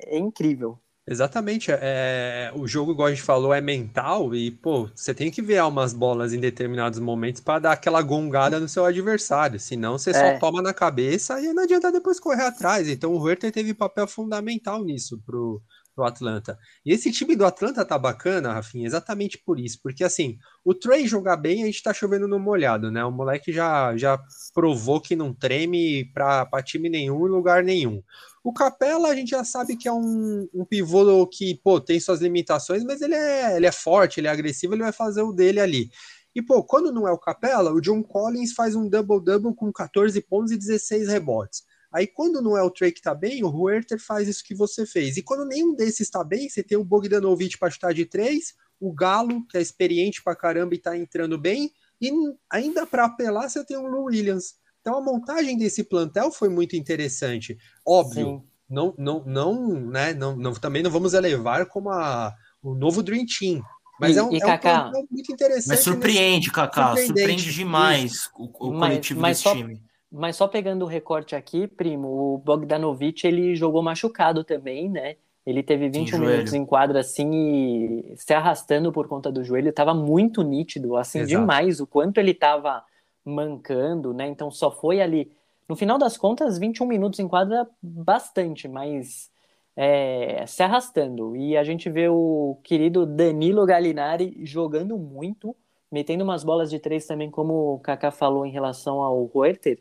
[0.05, 0.79] é incrível.
[1.09, 1.71] Exatamente.
[1.71, 5.63] É, o jogo, igual a gente falou, é mental e, pô, você tem que ver
[5.63, 9.57] umas bolas em determinados momentos para dar aquela gongada no seu adversário.
[9.57, 10.13] Senão você é.
[10.13, 12.89] só toma na cabeça e não adianta depois correr atrás.
[12.89, 15.61] Então o Herter teve papel fundamental nisso pro,
[15.97, 16.59] pro Atlanta.
[16.85, 19.79] E esse time do Atlanta tá bacana, Rafinha, exatamente por isso.
[19.81, 23.03] Porque assim, o Trey jogar bem, a gente tá chovendo no molhado, né?
[23.03, 24.19] O moleque já, já
[24.53, 28.03] provou que não treme pra, time nenhum lugar nenhum.
[28.43, 32.21] O Capela, a gente já sabe que é um, um pivô que, pô, tem suas
[32.21, 35.59] limitações, mas ele é, ele é forte, ele é agressivo, ele vai fazer o dele
[35.59, 35.89] ali.
[36.35, 40.21] E, pô, quando não é o Capela, o John Collins faz um double-double com 14
[40.21, 41.63] pontos e 16 rebotes.
[41.93, 44.85] Aí quando não é o Trey que tá bem, o Huerter faz isso que você
[44.85, 45.17] fez.
[45.17, 48.93] E quando nenhum desses está bem, você tem o Bogdanovic para chutar de três, o
[48.93, 51.71] Galo, que é experiente pra caramba e tá entrando bem,
[52.01, 52.11] e
[52.49, 54.55] ainda para apelar você tem o Lou Williams.
[54.81, 57.57] Então a montagem desse plantel foi muito interessante.
[57.85, 63.01] Óbvio, não, não, não, né, não, não, também não vamos elevar como a, o novo
[63.01, 63.61] Dream Team,
[63.99, 65.67] mas e, é um, e, é um muito interessante.
[65.69, 69.81] Mas surpreende, Kaká, surpreende demais o, o mas, coletivo mas desse só, time.
[70.11, 75.17] Mas só pegando o recorte aqui, primo, o Bogdanovic ele jogou machucado também, né?
[75.45, 79.93] Ele teve 21 minutos em quadra assim e se arrastando por conta do joelho, estava
[79.93, 81.39] muito nítido, assim, Exato.
[81.41, 82.83] demais o quanto ele estava
[83.23, 84.27] mancando, né?
[84.27, 85.31] Então só foi ali,
[85.67, 89.29] no final das contas, 21 minutos em quadra bastante, mas
[89.75, 91.35] é, se arrastando.
[91.35, 95.55] E a gente vê o querido Danilo Gallinari jogando muito,
[95.91, 99.79] metendo umas bolas de três também, como o Kaká falou em relação ao Huerter.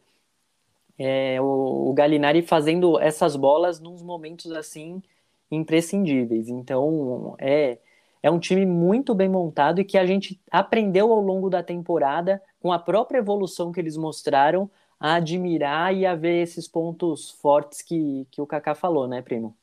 [0.99, 5.03] É, o, o Gallinari fazendo essas bolas nos momentos assim
[5.51, 6.49] imprescindíveis.
[6.49, 7.79] Então é,
[8.23, 12.43] é um time muito bem montado e que a gente aprendeu ao longo da temporada,
[12.61, 17.83] com a própria evolução que eles mostraram, a admirar e a ver esses pontos fortes
[17.83, 19.57] que, que o Kaká falou, né, primo?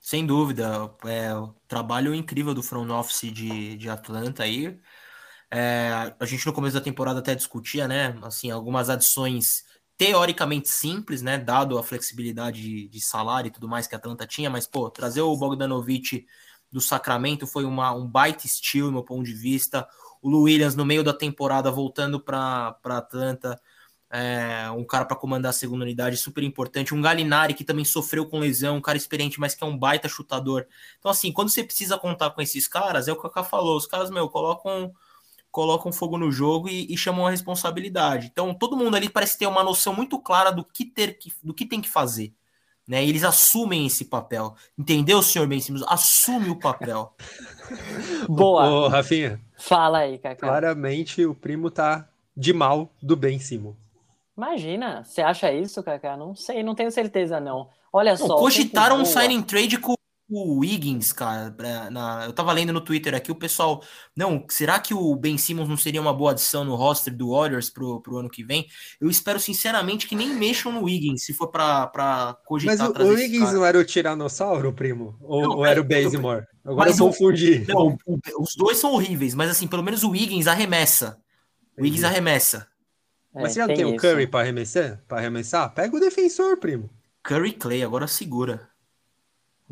[0.00, 4.78] Sem dúvida, é o trabalho incrível do front office de, de Atlanta aí.
[5.50, 8.16] É, a gente no começo da temporada até discutia, né?
[8.22, 9.64] Assim, algumas adições
[9.96, 11.38] teoricamente simples, né?
[11.38, 14.90] Dado a flexibilidade de, de salário e tudo mais que a Atlanta tinha, mas pô,
[14.90, 16.26] trazer o Bogdanovich
[16.70, 19.88] do Sacramento foi uma, um baita estilo, meu ponto de vista.
[20.20, 23.60] O Lu Williams no meio da temporada voltando para Atlanta
[24.10, 28.26] é, um cara para comandar a segunda unidade super importante, um Galinari que também sofreu
[28.26, 30.66] com lesão, um cara experiente, mas que é um baita chutador.
[30.98, 33.76] Então, assim, quando você precisa contar com esses caras, é o que o Kaká falou,
[33.76, 34.92] os caras, meu, colocam,
[35.56, 38.28] colocam fogo no jogo e, e, chamam a responsabilidade.
[38.30, 41.54] Então, todo mundo ali parece ter uma noção muito clara do que, ter que, do
[41.54, 42.34] que tem que fazer.
[42.86, 44.54] Né, e eles assumem esse papel.
[44.78, 45.82] Entendeu, senhor Ben Simmons?
[45.88, 47.10] Assume o papel.
[48.28, 48.68] Boa.
[48.68, 49.40] Ô, Rafinha.
[49.56, 50.46] Fala aí, Kaká.
[50.46, 53.74] Claramente o primo tá de mal do Ben Simmons.
[54.36, 56.18] Imagina, você acha isso, Kaká?
[56.18, 57.70] Não sei, não tenho certeza, não.
[57.90, 58.36] Olha não, só.
[58.36, 59.95] Cogitaram um signing trade com
[60.28, 61.54] o Wiggins, cara.
[61.90, 63.82] Na, eu tava lendo no Twitter aqui, o pessoal.
[64.14, 67.70] Não, será que o Ben Simmons não seria uma boa adição no roster do Warriors
[67.70, 68.66] pro, pro ano que vem?
[69.00, 72.76] Eu espero sinceramente que nem mexam no Wiggins, se for pra, pra cogitar.
[72.76, 75.16] Mas o, o Wiggins não era o Tiranossauro, primo?
[75.20, 76.44] Ou, não, ou era o Bazemore?
[76.64, 77.64] Agora eu confundi.
[77.68, 77.96] Não,
[78.40, 81.18] os dois são horríveis, mas assim, pelo menos o Wiggins arremessa.
[81.78, 82.66] O Wiggins arremessa.
[83.32, 85.02] Mas você já tem, tem o Curry para arremessar?
[85.06, 85.72] Para arremessar?
[85.74, 86.90] Pega o defensor, primo.
[87.22, 88.68] Curry Clay, agora segura.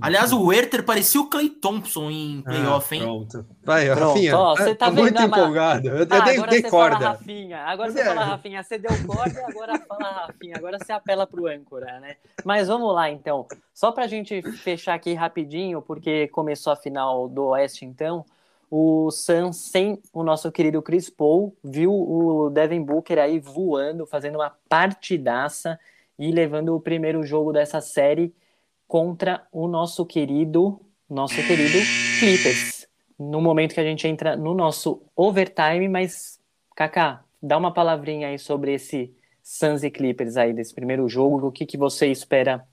[0.01, 3.03] Aliás, o Werther parecia o Clay Thompson em playoff, ah, hein?
[3.03, 3.47] Pronto.
[3.63, 4.09] Vai, pronto.
[4.09, 4.37] Rafinha.
[4.37, 5.89] Ó, você tá, tá muito empolgado.
[5.89, 6.97] Eu, ah, eu dei, corda.
[6.97, 7.59] Fala, Rafinha.
[7.61, 10.57] Agora você fala, Rafinha, você deu corda, agora fala, Rafinha.
[10.57, 12.17] Agora você apela pro âncora, né?
[12.45, 13.47] Mas vamos lá, então.
[13.73, 18.25] Só pra gente fechar aqui rapidinho, porque começou a final do Oeste, então
[18.69, 24.37] o Suns sem o nosso querido Chris Paul, viu o Devin Booker aí voando, fazendo
[24.37, 25.79] uma partidaça
[26.19, 28.35] e levando o primeiro jogo dessa série
[28.87, 31.79] contra o nosso querido, nosso querido
[32.19, 32.87] Clippers.
[33.19, 36.39] No momento que a gente entra no nosso overtime, mas
[36.75, 41.53] Kaká, dá uma palavrinha aí sobre esse Suns e Clippers aí desse primeiro jogo, o
[41.53, 42.67] que, que você espera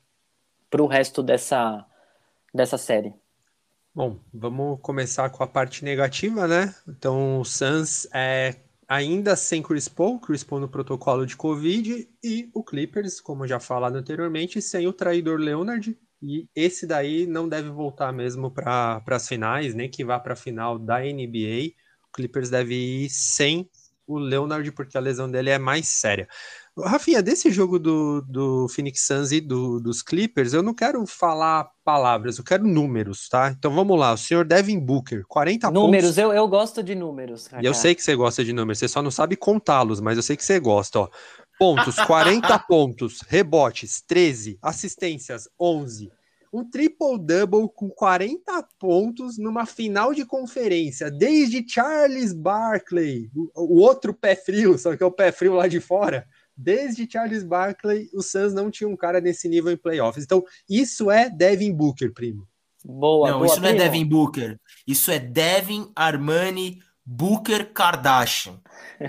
[0.70, 1.86] para o resto dessa,
[2.54, 3.14] dessa série?
[3.94, 6.74] Bom, vamos começar com a parte negativa, né?
[6.88, 8.56] Então, o Suns é
[8.92, 13.58] ainda sem Chris Paul, Chris Paul no protocolo de Covid, e o Clippers, como já
[13.58, 19.30] falado anteriormente, sem o traidor Leonard, e esse daí não deve voltar mesmo para as
[19.30, 21.72] finais, nem que vá para a final da NBA.
[22.10, 23.70] O Clippers deve ir sem
[24.06, 26.28] o Leonard, porque a lesão dele é mais séria.
[26.80, 31.70] Rafinha, desse jogo do, do Phoenix Suns e do, dos Clippers, eu não quero falar
[31.84, 33.50] palavras, eu quero números, tá?
[33.50, 36.18] Então vamos lá, o senhor Devin Booker, 40 números, pontos.
[36.18, 37.50] eu, eu gosto de números.
[37.62, 40.24] E eu sei que você gosta de números, você só não sabe contá-los, mas eu
[40.24, 41.10] sei que você gosta, ó.
[41.60, 46.10] Pontos, 40 pontos, rebotes, 13, assistências, 11.
[46.54, 54.14] Um triple-double com 40 pontos numa final de conferência, desde Charles Barkley, o, o outro
[54.14, 56.28] pé frio, só que é o pé frio lá de fora,
[56.62, 60.24] Desde Charles Barkley, o Suns não tinha um cara nesse nível em playoffs.
[60.24, 62.48] Então, isso é Devin Booker, primo.
[62.86, 64.60] Boa, Não, boa, isso não é Devin Booker.
[64.86, 66.80] Isso é Devin Armani
[67.14, 68.58] Booker Kardashian.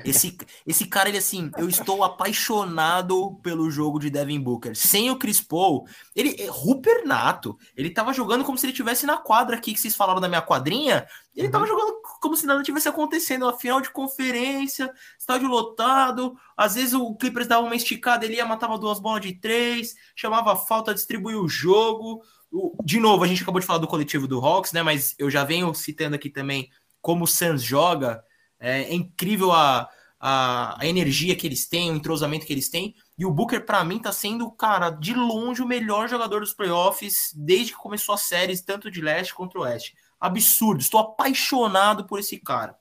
[0.04, 0.36] Esse,
[0.66, 4.74] esse cara, ele assim, eu estou apaixonado pelo jogo de Devin Booker.
[4.74, 5.86] Sem o Chris Paul,
[6.16, 7.56] ele é Rupert Nato.
[7.76, 10.42] Ele tava jogando como se ele estivesse na quadra aqui que vocês falaram da minha
[10.42, 11.06] quadrinha.
[11.36, 11.52] Ele uhum.
[11.52, 13.44] tava jogando como se nada tivesse acontecendo.
[13.44, 16.34] Uma final de conferência, estádio lotado.
[16.56, 20.56] Às vezes o Clippers dava uma esticada, ele ia, matava duas bolas de três, chamava
[20.56, 22.20] falta, distribuía o jogo.
[22.84, 24.82] De novo, a gente acabou de falar do coletivo do Hawks, né?
[24.82, 26.68] Mas eu já venho citando aqui também
[27.02, 28.24] como o Suns joga.
[28.58, 29.88] É, é incrível a,
[30.18, 32.94] a, a, energia que eles têm, o entrosamento que eles têm.
[33.18, 37.34] E o Booker, para mim, tá sendo, cara, de longe o melhor jogador dos playoffs
[37.36, 39.94] desde que começou as séries, tanto de leste contra o oeste.
[40.18, 42.78] Absurdo, estou apaixonado por esse cara.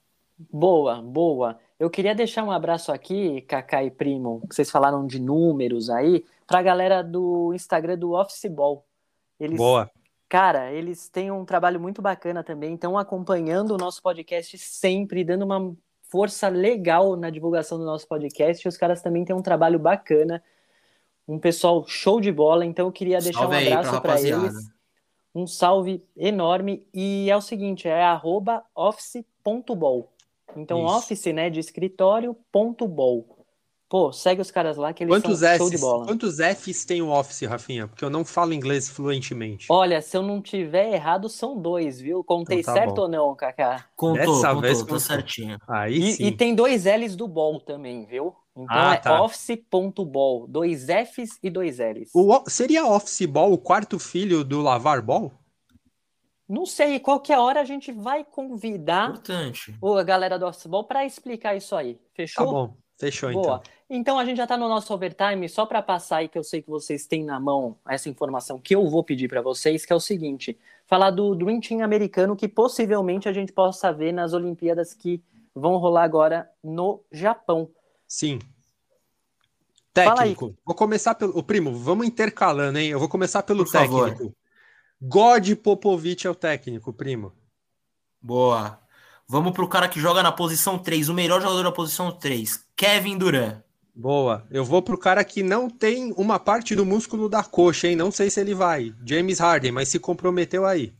[0.51, 1.59] Boa, boa.
[1.79, 6.23] Eu queria deixar um abraço aqui, Kaká e Primo, que vocês falaram de números aí,
[6.45, 8.85] pra galera do Instagram do Office Ball.
[9.39, 9.89] Eles, boa.
[10.31, 15.43] Cara, eles têm um trabalho muito bacana também, estão acompanhando o nosso podcast sempre, dando
[15.43, 18.65] uma força legal na divulgação do nosso podcast.
[18.65, 20.41] Os caras também têm um trabalho bacana,
[21.27, 22.65] um pessoal show de bola.
[22.65, 24.71] Então eu queria deixar Salve um abraço para eles.
[25.35, 26.87] Um salve enorme.
[26.93, 30.13] E é o seguinte, é arroba office.bol.
[30.55, 30.95] Então, Isso.
[30.95, 33.40] office, né, de escritório, ponto bol.
[33.91, 36.05] Pô, segue os caras lá que eles Quantos são show de Fs, bola.
[36.05, 37.87] quantos Fs tem o Office, Rafinha?
[37.89, 39.67] Porque eu não falo inglês fluentemente.
[39.69, 42.23] Olha, se eu não tiver errado, são dois, viu?
[42.23, 43.01] Contei Então tá certo bom.
[43.01, 43.85] ou não, Kaká?
[43.97, 44.99] Contou, Dessa contou, vez tá contou.
[44.99, 45.57] certinho.
[45.67, 46.23] Aí E, sim.
[46.27, 48.33] e tem dois L's do bol também, viu?
[48.55, 49.21] Então Ah, é tá.
[49.21, 50.47] office.bol.
[50.47, 52.09] Dois F's e dois L's.
[52.13, 55.31] O seria Office Ball o quarto filho do Lavar Ball?
[56.47, 59.73] Não sei, qualquer hora a gente vai convidar Importante.
[59.97, 61.95] a galera do Office Ball para explicar isso aí.
[61.95, 62.45] Tá Fechou?
[62.45, 63.41] bom, fechou Boa.
[63.41, 63.61] então.
[63.89, 66.61] Então a gente já tá no nosso overtime, só para passar aí que eu sei
[66.61, 69.95] que vocês têm na mão essa informação que eu vou pedir para vocês, que é
[69.95, 74.93] o seguinte: falar do Dream Team americano que possivelmente a gente possa ver nas Olimpíadas
[74.93, 75.21] que
[75.53, 77.69] vão rolar agora no Japão.
[78.07, 78.39] Sim.
[79.93, 80.55] Técnico.
[80.65, 81.37] Vou começar pelo.
[81.37, 82.89] O primo, vamos intercalando, hein?
[82.89, 84.09] Eu vou começar pelo Por favor.
[84.09, 84.33] técnico.
[85.01, 87.33] God Popovich é o técnico, primo.
[88.21, 88.79] Boa.
[89.31, 93.17] Vamos pro cara que joga na posição 3, o melhor jogador da posição 3, Kevin
[93.17, 93.61] Durant.
[93.95, 94.45] Boa.
[94.51, 97.95] Eu vou pro cara que não tem uma parte do músculo da coxa, hein?
[97.95, 98.93] Não sei se ele vai.
[99.05, 100.93] James Harden, mas se comprometeu aí.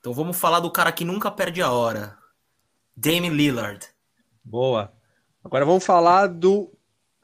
[0.00, 2.18] Então vamos falar do cara que nunca perde a hora.
[2.96, 3.86] Damian Lillard.
[4.42, 4.92] Boa.
[5.44, 6.68] Agora vamos falar do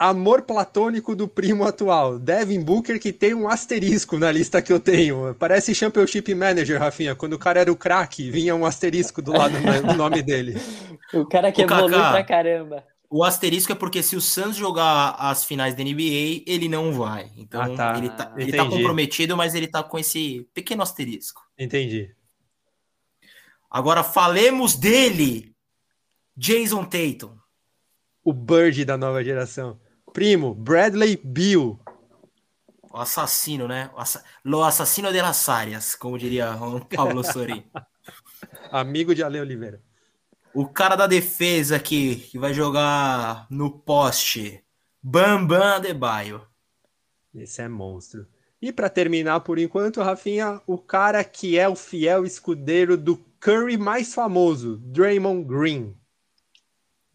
[0.09, 4.79] amor platônico do primo atual, Devin Booker, que tem um asterisco na lista que eu
[4.81, 5.35] tenho.
[5.39, 7.15] Parece Championship Manager, Rafinha.
[7.15, 9.55] Quando o cara era o craque, vinha um asterisco do lado
[9.87, 10.57] do nome dele.
[11.13, 11.79] O cara que Kaká.
[11.79, 12.85] evolui pra caramba.
[13.11, 17.31] O asterisco é porque se o Suns jogar as finais da NBA, ele não vai.
[17.37, 17.99] Então Ah, tá.
[17.99, 21.41] ele, tá, ele tá comprometido, mas ele tá com esse pequeno asterisco.
[21.57, 22.11] Entendi.
[23.71, 25.53] Agora falemos dele,
[26.37, 27.37] Jason Tatum.
[28.25, 29.79] O Bird da nova geração.
[30.15, 31.77] Primo, Bradley Beal.
[32.89, 33.91] O assassino, né?
[33.95, 34.25] O assa...
[34.45, 36.57] Lo assassino de las áreas, como diria
[36.95, 37.65] Pablo Sorin.
[38.71, 39.83] Amigo de Ale Oliveira.
[40.55, 44.65] o cara da defesa aqui, que vai jogar no poste,
[45.03, 46.47] Bambam Adebayo.
[47.35, 48.25] Esse é monstro.
[48.62, 53.77] E para terminar por enquanto, Rafinha, o cara que é o fiel escudeiro do Curry
[53.77, 55.97] mais famoso, Draymond Green.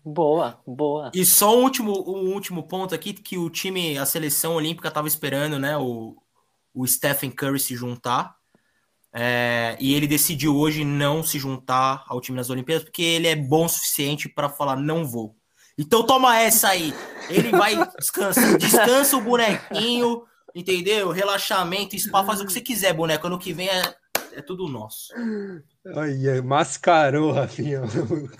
[0.03, 1.11] Boa, boa.
[1.13, 5.07] E só um último, um último ponto aqui, que o time, a seleção olímpica tava
[5.07, 6.15] esperando, né, o,
[6.73, 8.35] o Stephen Curry se juntar.
[9.11, 13.35] É, e ele decidiu hoje não se juntar ao time nas Olimpíadas, porque ele é
[13.35, 15.35] bom o suficiente para falar, não vou.
[15.77, 16.93] Então toma essa aí.
[17.29, 20.23] Ele vai, descansa, descansa o bonequinho,
[20.53, 21.09] entendeu?
[21.09, 23.25] Relaxamento, spa, faz o que você quiser, boneco.
[23.25, 23.95] Ano que vem é,
[24.39, 25.13] é tudo nosso.
[25.95, 27.81] Olha, mascarou, Rafinha.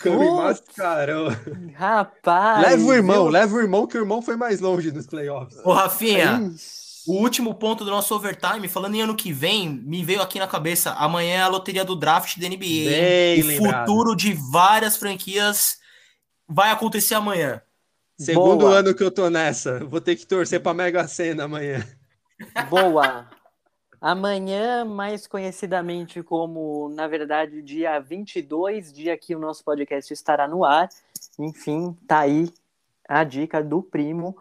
[0.05, 1.29] O mascarou.
[1.75, 2.67] Rapaz.
[2.67, 5.59] leva o irmão, leva o irmão, que o irmão foi mais longe nos playoffs.
[5.63, 6.89] Ô, Rafinha, Ixi.
[7.09, 10.45] O último ponto do nosso overtime, falando em ano que vem, me veio aqui na
[10.45, 10.91] cabeça.
[10.91, 12.57] Amanhã é a loteria do draft da NBA.
[12.59, 13.87] Bem o lembrado.
[13.87, 15.77] futuro de várias franquias
[16.47, 17.61] vai acontecer amanhã.
[18.15, 18.79] Segundo Boa.
[18.79, 19.79] ano que eu tô nessa.
[19.85, 21.83] Vou ter que torcer pra Mega Sena amanhã.
[22.69, 23.27] Boa.
[24.01, 30.63] Amanhã, mais conhecidamente como, na verdade, dia 22, dia que o nosso podcast estará no
[30.63, 30.87] ar.
[31.37, 32.49] Enfim, tá aí
[33.07, 34.37] a dica do primo.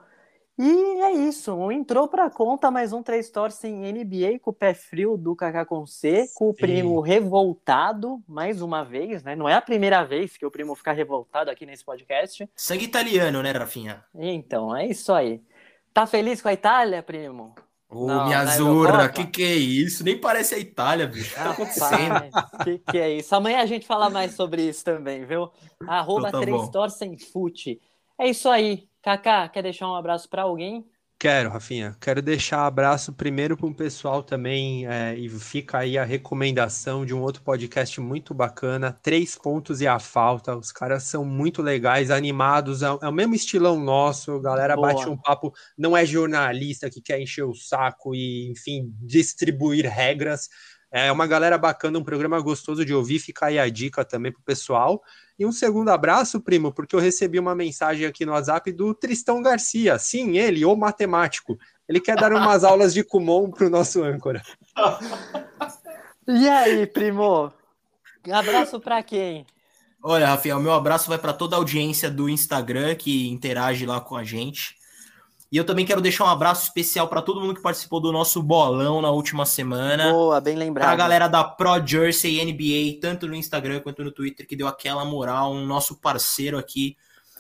[0.57, 4.75] E é isso, entrou pra conta mais um Três Torce em NBA com o pé
[4.75, 9.37] frio do Kaká com C, com o primo revoltado, mais uma vez, né?
[9.37, 12.49] Não é a primeira vez que o primo fica revoltado aqui nesse podcast.
[12.57, 14.05] Sangue italiano, né, Rafinha?
[14.15, 15.41] Então, é isso aí.
[15.95, 17.55] Tá feliz com a Itália, primo?
[17.89, 19.09] Ô, Não, minha na zurra, Eurocopa?
[19.09, 20.05] que que é isso?
[20.05, 21.33] Nem parece a Itália, bicho.
[21.35, 22.29] O que tá acontecendo?
[22.33, 23.35] Rapaz, que que é isso?
[23.35, 25.51] Amanhã a gente fala mais sobre isso também, viu?
[25.87, 26.71] Arroba Então tá três bom.
[26.71, 27.81] torcem fute.
[28.19, 28.89] É isso aí.
[29.03, 30.87] Kaká, quer deixar um abraço pra alguém?
[31.21, 31.97] Quero, Rafinha.
[32.01, 37.13] Quero deixar abraço primeiro para um pessoal também, é, e fica aí a recomendação de
[37.13, 40.57] um outro podcast muito bacana, Três Pontos e a Falta.
[40.57, 44.95] Os caras são muito legais, animados, é, é o mesmo estilão nosso, a galera Boa.
[44.95, 50.49] bate um papo, não é jornalista que quer encher o saco e, enfim, distribuir regras.
[50.91, 54.43] É uma galera bacana, um programa gostoso de ouvir, fica aí a dica também pro
[54.43, 55.03] pessoal.
[55.39, 59.43] E um segundo abraço, primo, porque eu recebi uma mensagem aqui no WhatsApp do Tristão
[59.43, 59.99] Garcia.
[59.99, 61.59] Sim, ele, o matemático.
[61.89, 64.43] Ele quer dar umas aulas de Kumon pro nosso âncora.
[66.27, 67.53] E aí, primo?
[68.33, 69.47] Abraço pra quem?
[70.03, 74.01] Olha, Rafael, o meu abraço vai para toda a audiência do Instagram que interage lá
[74.01, 74.78] com a gente.
[75.51, 78.43] E eu também quero deixar um abraço especial para todo mundo que participou do nosso
[78.43, 80.13] bolão na última semana.
[80.13, 80.97] Boa, bem Pra lembrado.
[80.99, 85.53] galera da Pro Jersey NBA, tanto no Instagram quanto no Twitter, que deu aquela moral,
[85.55, 86.97] um nosso parceiro aqui.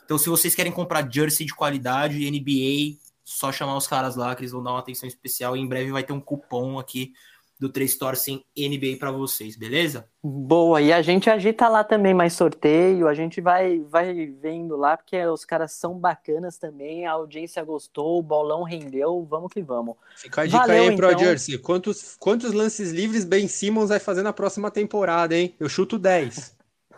[0.06, 4.40] Então, se vocês querem comprar jersey de qualidade, NBA, só chamar os caras lá, que
[4.40, 5.54] eles vão dar uma atenção especial.
[5.54, 7.12] E em breve vai ter um cupom aqui
[7.58, 10.08] do Três Torcem NBA para vocês, beleza?
[10.22, 14.96] Boa, e a gente agita lá também mais sorteio, a gente vai, vai vendo lá,
[14.96, 19.96] porque os caras são bacanas também, a audiência gostou, o bolão rendeu, vamos que vamos.
[20.16, 21.18] Fica a dica Valeu, aí, Pro então.
[21.18, 21.58] Jersey.
[21.58, 25.54] Quantos, quantos lances livres Ben Simmons vai fazer na próxima temporada, hein?
[25.58, 26.56] Eu chuto 10.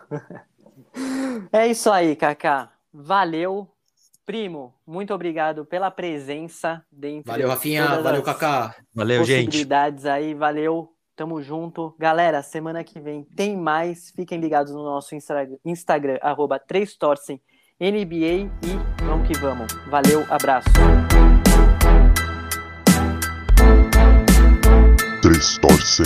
[1.53, 2.71] É isso aí, Kaká.
[2.93, 3.67] Valeu.
[4.25, 8.01] Primo, muito obrigado pela presença dentro Valeu, Rafinha.
[8.01, 8.75] Valeu, Kaká.
[8.93, 9.45] Valeu, gente.
[9.45, 10.33] possibilidades aí.
[10.33, 11.95] Valeu, tamo junto.
[11.97, 14.11] Galera, semana que vem tem mais.
[14.11, 17.41] Fiquem ligados no nosso Instagram, arroba 3torcem
[17.79, 19.73] NBA e vamos que vamos.
[19.87, 20.69] Valeu, abraço.
[25.21, 26.05] Três torcem.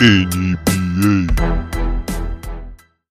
[0.00, 1.63] NBA.